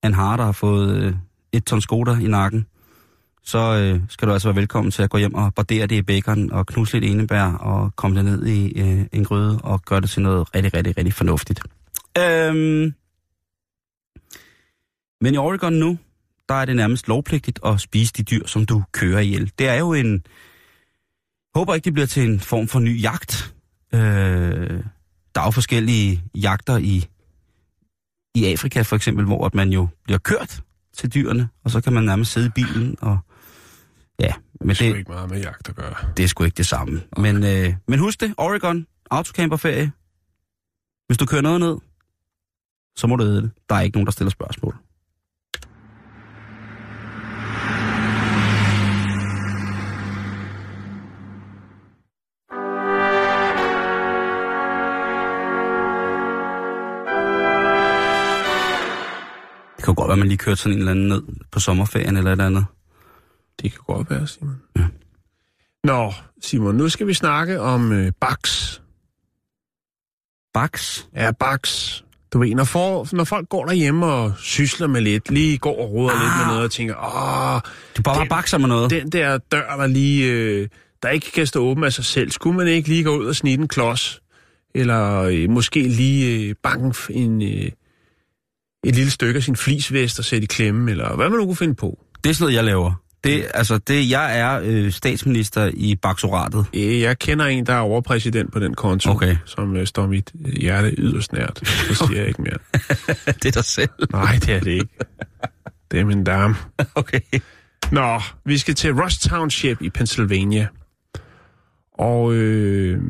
[0.03, 1.13] en har, der har fået øh,
[1.51, 2.65] et ton skoter i nakken,
[3.43, 6.01] så øh, skal du altså være velkommen til at gå hjem og bardere det i
[6.01, 10.01] bacon og knuse lidt enebær og komme det ned i øh, en gryde og gøre
[10.01, 11.61] det til noget rigtig, rigtig, rigtig fornuftigt.
[12.17, 12.93] Øhm,
[15.21, 15.97] men i Oregon nu,
[16.49, 19.51] der er det nærmest lovpligtigt at spise de dyr, som du kører ihjel.
[19.59, 20.25] Det er jo en...
[21.55, 23.55] Håber ikke, det bliver til en form for ny jagt.
[23.93, 24.83] Øh,
[25.35, 27.07] der er jo forskellige jagter i,
[28.35, 30.61] i Afrika for eksempel, hvor man jo bliver kørt
[30.93, 33.17] til dyrene, og så kan man nærmest sidde i bilen og
[34.19, 35.95] Ja, men det er ikke meget med jagt at gøre.
[36.17, 37.01] Det er sgu ikke det samme.
[37.11, 37.31] Okay.
[37.31, 39.91] Men, øh, men husk det, Oregon, autocamperferie.
[41.07, 41.77] Hvis du kører noget ned,
[42.97, 43.51] så må du æde det.
[43.69, 44.75] Der er ikke nogen, der stiller spørgsmål.
[60.09, 62.65] Være, at man lige kørte sådan en eller anden ned på sommerferien eller et andet.
[63.61, 64.61] Det kan godt være, Simon.
[64.77, 64.85] Ja.
[65.83, 68.73] Nå, Simon, nu skal vi snakke om øh, Bax.
[70.53, 71.03] Bax?
[71.15, 71.93] Ja, Bax.
[72.33, 75.91] Du ved, når, for, når folk går derhjemme og sysler med lidt, lige går og
[75.91, 76.21] roder ah.
[76.21, 76.47] lidt med ah.
[76.47, 77.71] noget og tænker, åh...
[77.97, 78.91] Du bare den, bakser med noget.
[78.91, 80.31] Den der dør, der lige...
[80.31, 80.67] Øh,
[81.03, 82.31] der ikke kan stå åben af sig selv.
[82.31, 84.21] Skulle man ikke lige gå ud og snitte en klods?
[84.75, 87.71] Eller øh, måske lige øh, banke en, øh,
[88.83, 90.91] et lille stykke af sin flisvest og sætte i klemme?
[90.91, 91.99] Eller hvad man nu kunne finde på.
[92.23, 92.93] Det er sådan noget, jeg laver.
[93.23, 96.65] Det, altså, det, jeg er øh, statsminister i baksoratet.
[96.73, 99.35] Jeg kender en, der er overpræsident på den konto, okay.
[99.45, 101.59] som øh, står mit hjerte yderst nært.
[101.59, 102.57] Det siger jeg ikke mere.
[103.43, 103.89] det er dig selv?
[104.11, 104.97] Nej, det er det ikke.
[105.91, 106.55] Det er min dame.
[106.95, 107.19] Okay.
[107.91, 110.67] Nå, vi skal til Ross Township i Pennsylvania.
[111.93, 113.01] Og øh,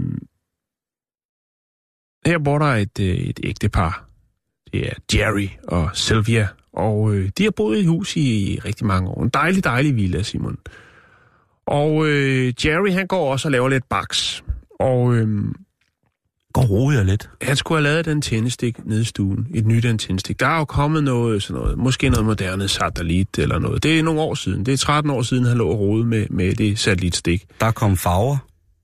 [2.26, 4.09] her bor der et, øh, et ægtepar.
[4.74, 9.10] Det er Jerry og Sylvia og øh, de har boet i hus i rigtig mange
[9.10, 9.24] år.
[9.24, 10.58] En dejlig, dejlig villa, Simon.
[11.66, 14.44] Og øh, Jerry, han går også og laver lidt baks.
[14.80, 15.28] Og øh,
[16.54, 17.30] går roligt lidt.
[17.42, 19.48] Han skulle have lavet den tændstik nede i stuen.
[19.54, 20.40] Et nyt tændstik.
[20.40, 23.84] Der er jo kommet noget, sådan noget, måske noget moderne satellit eller noget.
[23.84, 24.66] Det er nogle år siden.
[24.66, 27.46] Det er 13 år siden, han lå og rode med, med det satellitstik.
[27.60, 28.38] Der kom farver.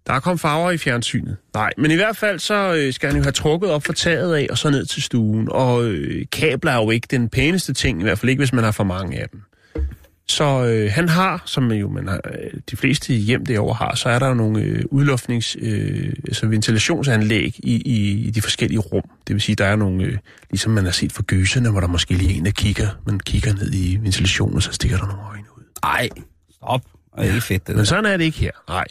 [0.08, 1.38] Der kom farver i fjernsynet.
[1.54, 4.36] Nej, men i hvert fald så øh, skal han jo have trukket op for taget
[4.36, 5.48] af og så ned til stuen.
[5.52, 8.64] Og øh, kabler er jo ikke den pæneste ting, i hvert fald ikke, hvis man
[8.64, 9.42] har for mange af dem.
[10.28, 14.10] Så øh, han har, som jo man har, øh, de fleste hjem derovre har, så
[14.10, 19.10] er der jo nogle øh, udluftnings, øh, altså ventilationsanlæg i, i, i de forskellige rum.
[19.28, 20.18] Det vil sige, der er nogle, øh,
[20.50, 23.20] ligesom man har set for gøserne, hvor der måske lige er en, der kigger, man
[23.20, 25.64] kigger ned i ventilationen, og så stikker der nogle øjne ud.
[25.84, 26.10] Nej,
[26.52, 26.95] stop.
[27.18, 28.52] Det er fedt, det Men sådan er det ikke her.
[28.68, 28.86] Nej.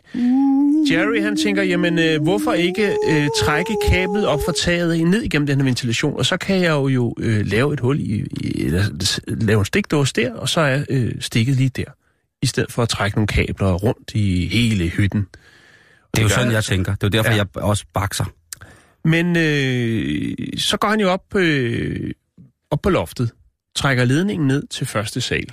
[0.90, 5.46] Jerry, han tænker, jamen, øh, hvorfor ikke øh, trække kablet op fra taget ned igennem
[5.46, 8.64] den her ventilation, og så kan jeg jo, jo øh, lave et hul i, i
[8.64, 8.84] eller,
[9.26, 11.84] lave en stikdåse der, og så er øh, stikket lige der,
[12.42, 15.26] i stedet for at trække nogle kabler rundt i hele hytten.
[16.14, 16.94] Det er jo sådan, jeg tænker.
[16.94, 17.36] Det er jo derfor, ja.
[17.36, 18.24] jeg også bakser.
[19.04, 22.10] Men øh, så går han jo op, øh,
[22.70, 23.30] op på loftet,
[23.76, 25.46] trækker ledningen ned til første sal.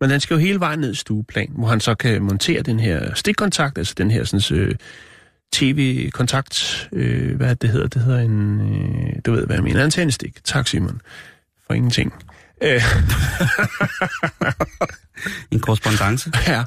[0.00, 2.80] Men den skal jo hele vejen ned i stueplan, hvor han så kan montere den
[2.80, 4.74] her stikkontakt, altså den her sådan, øh,
[5.52, 10.44] tv-kontakt, øh, hvad det hedder, det hedder en, øh, du ved, hvad jeg mener, antennestik.
[10.44, 11.00] Tak, Simon,
[11.66, 12.12] for ingenting.
[12.62, 12.82] Øh,
[15.50, 16.32] En korrespondence.
[16.46, 16.64] ja.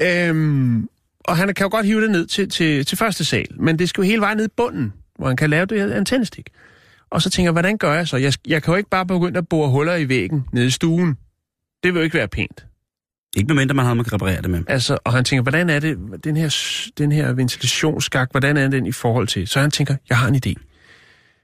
[0.00, 0.88] Øhm,
[1.24, 3.88] og han kan jo godt hive det ned til, til, til første sal, men det
[3.88, 6.48] skal jo hele vejen ned i bunden, hvor han kan lave det her antennestik.
[7.10, 8.16] Og så tænker jeg, hvordan gør jeg så?
[8.16, 11.16] Jeg, jeg kan jo ikke bare begynde at bore huller i væggen nede i stuen.
[11.82, 12.66] Det vil jo ikke være pænt.
[13.36, 14.64] Ikke medmindre man har, man kan reparere det med.
[14.68, 16.56] Altså, og han tænker, hvordan er det, den her,
[16.98, 19.48] den her ventilationsskak, hvordan er den i forhold til?
[19.48, 20.54] Så han tænker, jeg har en idé.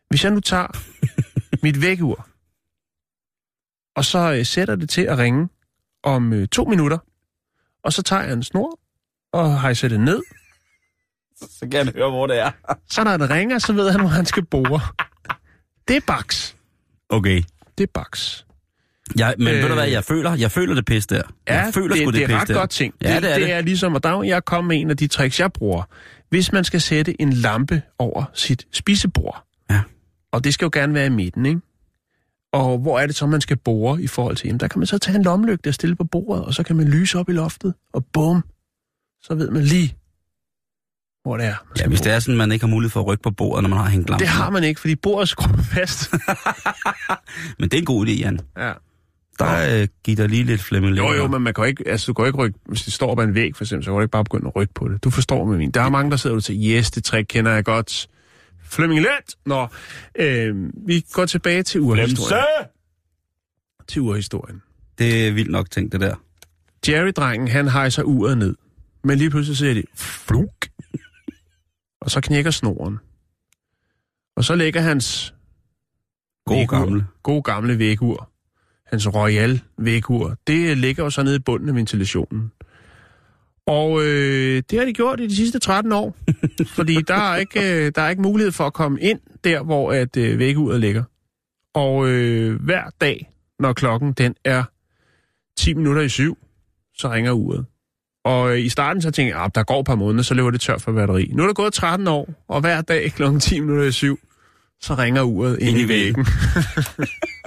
[0.08, 0.66] Hvis jeg nu tager
[1.64, 2.28] mit vækkeur,
[3.96, 5.48] og så øh, sætter det til at ringe
[6.02, 6.98] om øh, to minutter,
[7.84, 8.78] og så tager jeg en snor,
[9.32, 10.22] og hejser det ned,
[11.40, 12.50] Så kan jeg høre, hvor det er.
[12.94, 14.80] så når det ringer, så ved han, hvor han skal bore.
[15.88, 16.56] Det er baks.
[17.08, 17.42] Okay.
[17.78, 18.46] Det er baks.
[19.16, 19.74] Jeg, men øh, ved du Øh.
[19.74, 21.22] hvad, jeg føler, jeg føler det pis der.
[21.48, 22.54] jeg føler det, sgu det, det, det er pis ret der.
[22.54, 22.94] godt ting.
[23.02, 23.52] Ja, det er det det.
[23.52, 25.82] er ligesom, og der jeg kom med en af de tricks, jeg bruger.
[26.30, 29.80] Hvis man skal sætte en lampe over sit spisebord, Ja.
[30.32, 31.60] og det skal jo gerne være i midten, ikke?
[32.52, 34.46] Og hvor er det så, man skal bore i forhold til?
[34.46, 36.76] Jamen, der kan man så tage en lommelygte og stille på bordet, og så kan
[36.76, 38.44] man lyse op i loftet, og bum,
[39.22, 39.94] så ved man lige,
[41.22, 41.54] hvor det er.
[41.78, 43.68] Ja, hvis det er sådan, man ikke har mulighed for at rykke på bordet, når
[43.68, 44.20] man har hængt lampen.
[44.26, 46.12] det har man ikke, fordi bordet er skruet fast.
[47.58, 48.40] Men det er en god idé, Jan.
[48.58, 48.72] ja.
[49.38, 52.12] Der øh, giver der lige lidt flemming Jo, jo, men man kan ikke, altså, du
[52.12, 54.10] kan ikke rykke, hvis det står på en væg, for eksempel, så kan du ikke
[54.10, 55.04] bare begynde at rykke på det.
[55.04, 55.70] Du forstår med min.
[55.70, 58.08] Der er mange, der sidder og siger, yes, det trick kender jeg godt.
[58.64, 59.34] Flemming Let!
[59.46, 59.68] Nå,
[60.14, 60.54] øh,
[60.86, 62.66] vi går tilbage til urhistorien.
[63.88, 64.62] Til urhistorien.
[64.98, 66.14] Det er vildt nok tænkt, det der.
[66.88, 68.54] Jerry-drengen, han hejser uret ned.
[69.04, 70.66] Men lige pludselig siger de, fluk.
[72.00, 72.98] og så knækker snoren.
[74.36, 75.34] Og så lægger hans
[76.46, 77.06] God vægur- gamle.
[77.22, 78.30] god gamle vægur,
[78.90, 82.52] hans royal vægur, det ligger jo så nede i bunden af ventilationen.
[83.66, 86.16] Og øh, det har de gjort i de sidste 13 år,
[86.76, 89.92] fordi der er, ikke, øh, der er ikke mulighed for at komme ind der, hvor
[89.92, 91.04] at øh, væguret ligger.
[91.74, 94.64] Og øh, hver dag, når klokken den er
[95.58, 96.38] 10 minutter i syv,
[96.94, 97.64] så ringer uret.
[98.24, 100.50] Og øh, i starten så tænkte jeg, at der går et par måneder, så løber
[100.50, 101.30] det tør for batteri.
[101.34, 104.18] Nu er der gået 13 år, og hver dag klokken 10 minutter i syv,
[104.80, 106.26] så ringer uret ind, Ind i i væggen.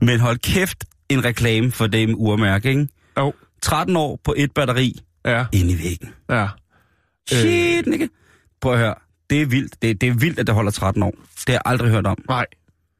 [0.00, 2.88] Men hold kæft, en reklame for det med urmærke, ikke?
[3.18, 3.32] Jo.
[3.62, 6.08] 13 år på et batteri Ja, ind i væggen.
[6.30, 6.48] ja.
[7.30, 8.08] Shit, ikke?
[8.60, 8.94] Prøv at høre.
[9.30, 9.82] Det er vildt.
[9.82, 11.10] Det, det er vildt, at det holder 13 år.
[11.10, 12.16] Det har jeg aldrig hørt om.
[12.28, 12.46] Nej.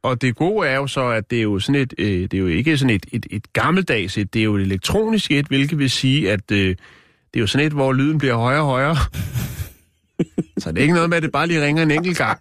[0.03, 2.37] Og det gode er jo så, at det er jo sådan et, øh, det er
[2.37, 5.79] jo ikke sådan et, et, et gammeldags et, det er jo et elektronisk et, hvilket
[5.79, 6.75] vil sige, at øh, det
[7.35, 8.95] er jo sådan et, hvor lyden bliver højere og højere.
[10.61, 12.39] så det er ikke noget med, at det bare lige ringer en enkelt gang.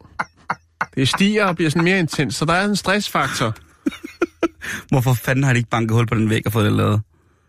[0.95, 3.55] Det stiger og bliver sådan mere intens, så der er en stressfaktor.
[4.89, 7.01] Hvorfor fanden har de ikke banket hul på den væg og fået det lavet?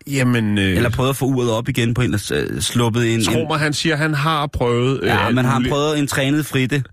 [0.07, 3.23] Jamen, øh, Eller prøvet at få uret op igen på en, der øh, sluppet en...
[3.23, 4.99] tro en mig, han siger, at han har prøvet...
[5.03, 5.71] Øh, ja, men har muligt.
[5.71, 6.83] prøvet en trænet fritte?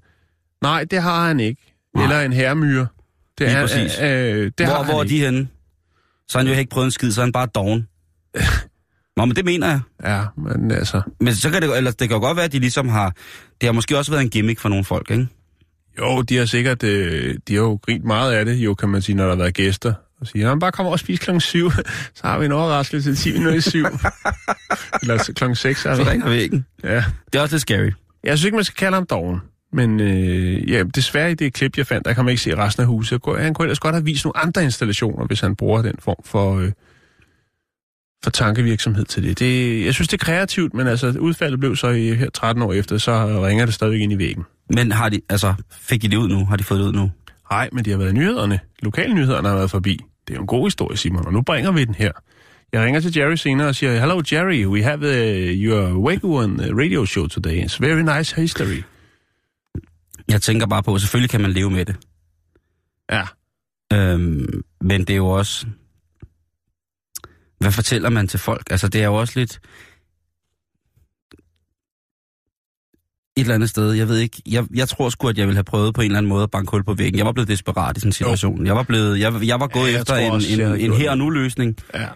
[0.62, 1.74] Nej, det har han ikke.
[1.94, 2.04] Nej.
[2.04, 2.86] Eller en herremyre.
[3.38, 4.00] Det Lige er, præcis.
[4.00, 4.06] Øh,
[4.58, 5.14] det har hvor, han hvor er ikke.
[5.14, 5.48] de henne?
[6.28, 7.86] Så har han jo ikke prøvet en skid, så er han bare doven.
[9.16, 9.80] Nå, men det mener jeg.
[10.04, 11.02] Ja, men altså...
[11.20, 13.12] Men så kan det, eller det kan godt være, at de ligesom har...
[13.60, 15.28] Det har måske også været en gimmick for nogle folk, ikke?
[15.98, 19.02] Jo, de har sikkert, øh, de har jo grint meget af det, jo kan man
[19.02, 19.94] sige, når der har været gæster.
[20.20, 21.70] Og siger, jamen bare kom over og spis klokken 7,
[22.14, 23.84] så har vi en overraskelse til 10 minutter i 7.
[25.02, 26.02] Eller så klokken 6 Så er vi.
[26.02, 26.66] ringer væggen.
[26.84, 27.04] Ja.
[27.32, 27.90] Det er også lidt scary.
[28.24, 29.40] Jeg synes ikke, man skal kalde ham doven.
[29.72, 32.80] Men øh, ja, desværre i det klip, jeg fandt, der kan man ikke se resten
[32.80, 33.20] af huset.
[33.38, 36.58] Han kunne ellers godt have vist nogle andre installationer, hvis han bruger den form for,
[36.58, 36.72] øh,
[38.24, 39.38] for tankevirksomhed til det.
[39.38, 39.84] det.
[39.84, 42.98] Jeg synes, det er kreativt, men altså udfaldet blev så i, her 13 år efter,
[42.98, 44.44] så ringer det stadigvæk ind i væggen.
[44.70, 46.44] Men har de, altså, fik de det ud nu?
[46.44, 47.10] Har de fået det ud nu?
[47.50, 48.60] Nej, men de har været i nyhederne.
[48.82, 50.00] Lokale nyhederne har været forbi.
[50.28, 52.12] Det er jo en god historie, Simon, og nu bringer vi den her.
[52.72, 56.70] Jeg ringer til Jerry senere og siger, Hello Jerry, we have uh, your Wake One
[56.70, 57.64] uh, radio show today.
[57.64, 58.82] It's very nice history.
[60.28, 61.96] Jeg tænker bare på, selvfølgelig kan man leve med det.
[63.12, 63.22] Ja,
[63.92, 65.66] Øhm, men det er jo også...
[67.58, 68.70] Hvad fortæller man til folk?
[68.70, 69.60] Altså, det er jo også lidt...
[73.36, 75.64] Et eller andet sted, jeg ved ikke, jeg, jeg tror sgu, at jeg ville have
[75.64, 77.18] prøvet på en eller anden måde at banke hul på væggen.
[77.18, 78.66] Jeg var blevet desperat i sådan en situation.
[78.66, 80.98] Jeg var, blevet, jeg, jeg var gået Ja, jeg efter en, også, en, en gjort
[80.98, 82.06] her og nu løsning, ja.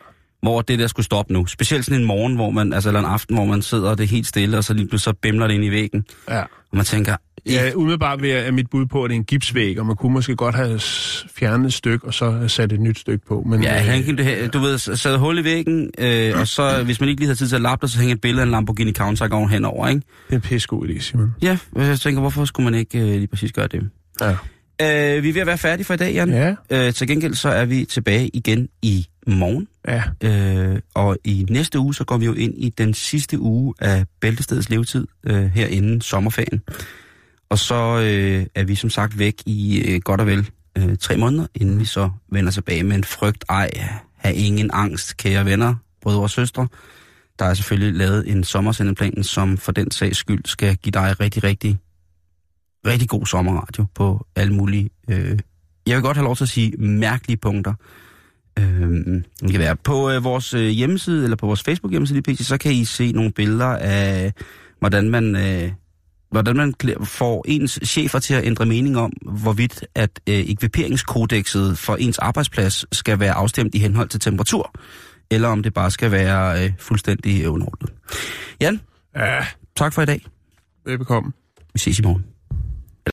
[0.43, 1.47] hvor det der skulle stoppe nu.
[1.47, 4.05] Specielt sådan en morgen, hvor man, altså, eller en aften, hvor man sidder og det
[4.05, 6.05] er helt stille, og så lige pludselig så bimler det ind i væggen.
[6.29, 6.43] ja.
[6.43, 7.17] Og man tænker,
[7.49, 9.97] Ja, umiddelbart vil jeg, er mit bud på, at det er en gipsvæg, og man
[9.97, 10.81] kunne måske godt have
[11.37, 13.43] fjernet et stykke, og så sat et nyt stykke på.
[13.47, 17.01] Men, Ja, øh, han her, du ved, sad hul i væggen, øh, og så, hvis
[17.01, 18.51] man ikke lige havde tid til at lappe det, så hænger et billede af en
[18.51, 20.01] Lamborghini Countach henover, ikke?
[20.27, 21.35] det er en pissegod idé, Simon.
[21.43, 23.91] Ja, jeg tænker, hvorfor skulle man ikke øh, lige præcis gøre det?
[24.21, 24.31] Ja.
[24.83, 26.31] Øh, vi er ved at være færdige for i dag, Jan.
[26.31, 26.55] Ja,
[26.87, 29.69] Øh, til gengæld så er vi tilbage igen i morgen.
[29.89, 30.03] ja.
[30.73, 34.05] Øh, og i næste uge, så går vi jo ind i den sidste uge af
[34.21, 36.63] Bæltestedets levetid øh, her inden sommerferien.
[37.51, 41.17] Og så øh, er vi som sagt væk i øh, godt og vel øh, tre
[41.17, 43.45] måneder, inden vi så vender tilbage med en frygt.
[43.49, 43.71] Ej,
[44.17, 46.69] have ingen angst, kære venner, brødre og søstre.
[47.39, 51.45] Der er selvfølgelig lavet en sommersendeplan, som for den sags skyld skal give dig rigtig,
[51.45, 51.79] rigtig,
[52.87, 55.39] rigtig god sommerradio på alle mulige, øh,
[55.87, 57.75] jeg vil godt have lov til at sige, mærkelige punkter.
[58.59, 58.91] Øh,
[59.41, 62.85] det kan være på øh, vores øh, hjemmeside, eller på vores Facebook-hjemmeside så kan I
[62.85, 64.33] se nogle billeder af,
[64.79, 65.37] hvordan man...
[65.37, 65.73] Øh,
[66.31, 66.75] hvordan man
[67.05, 69.13] får ens chefer til at ændre mening om,
[69.43, 74.73] hvorvidt at øh, ekviperingskodexet for ens arbejdsplads skal være afstemt i henhold til temperatur,
[75.31, 77.91] eller om det bare skal være øh, fuldstændig underordnet.
[78.61, 78.81] Jan,
[79.17, 80.21] Ja, tak for i dag.
[80.85, 81.33] velbekomme.
[81.73, 82.25] Vi ses i morgen.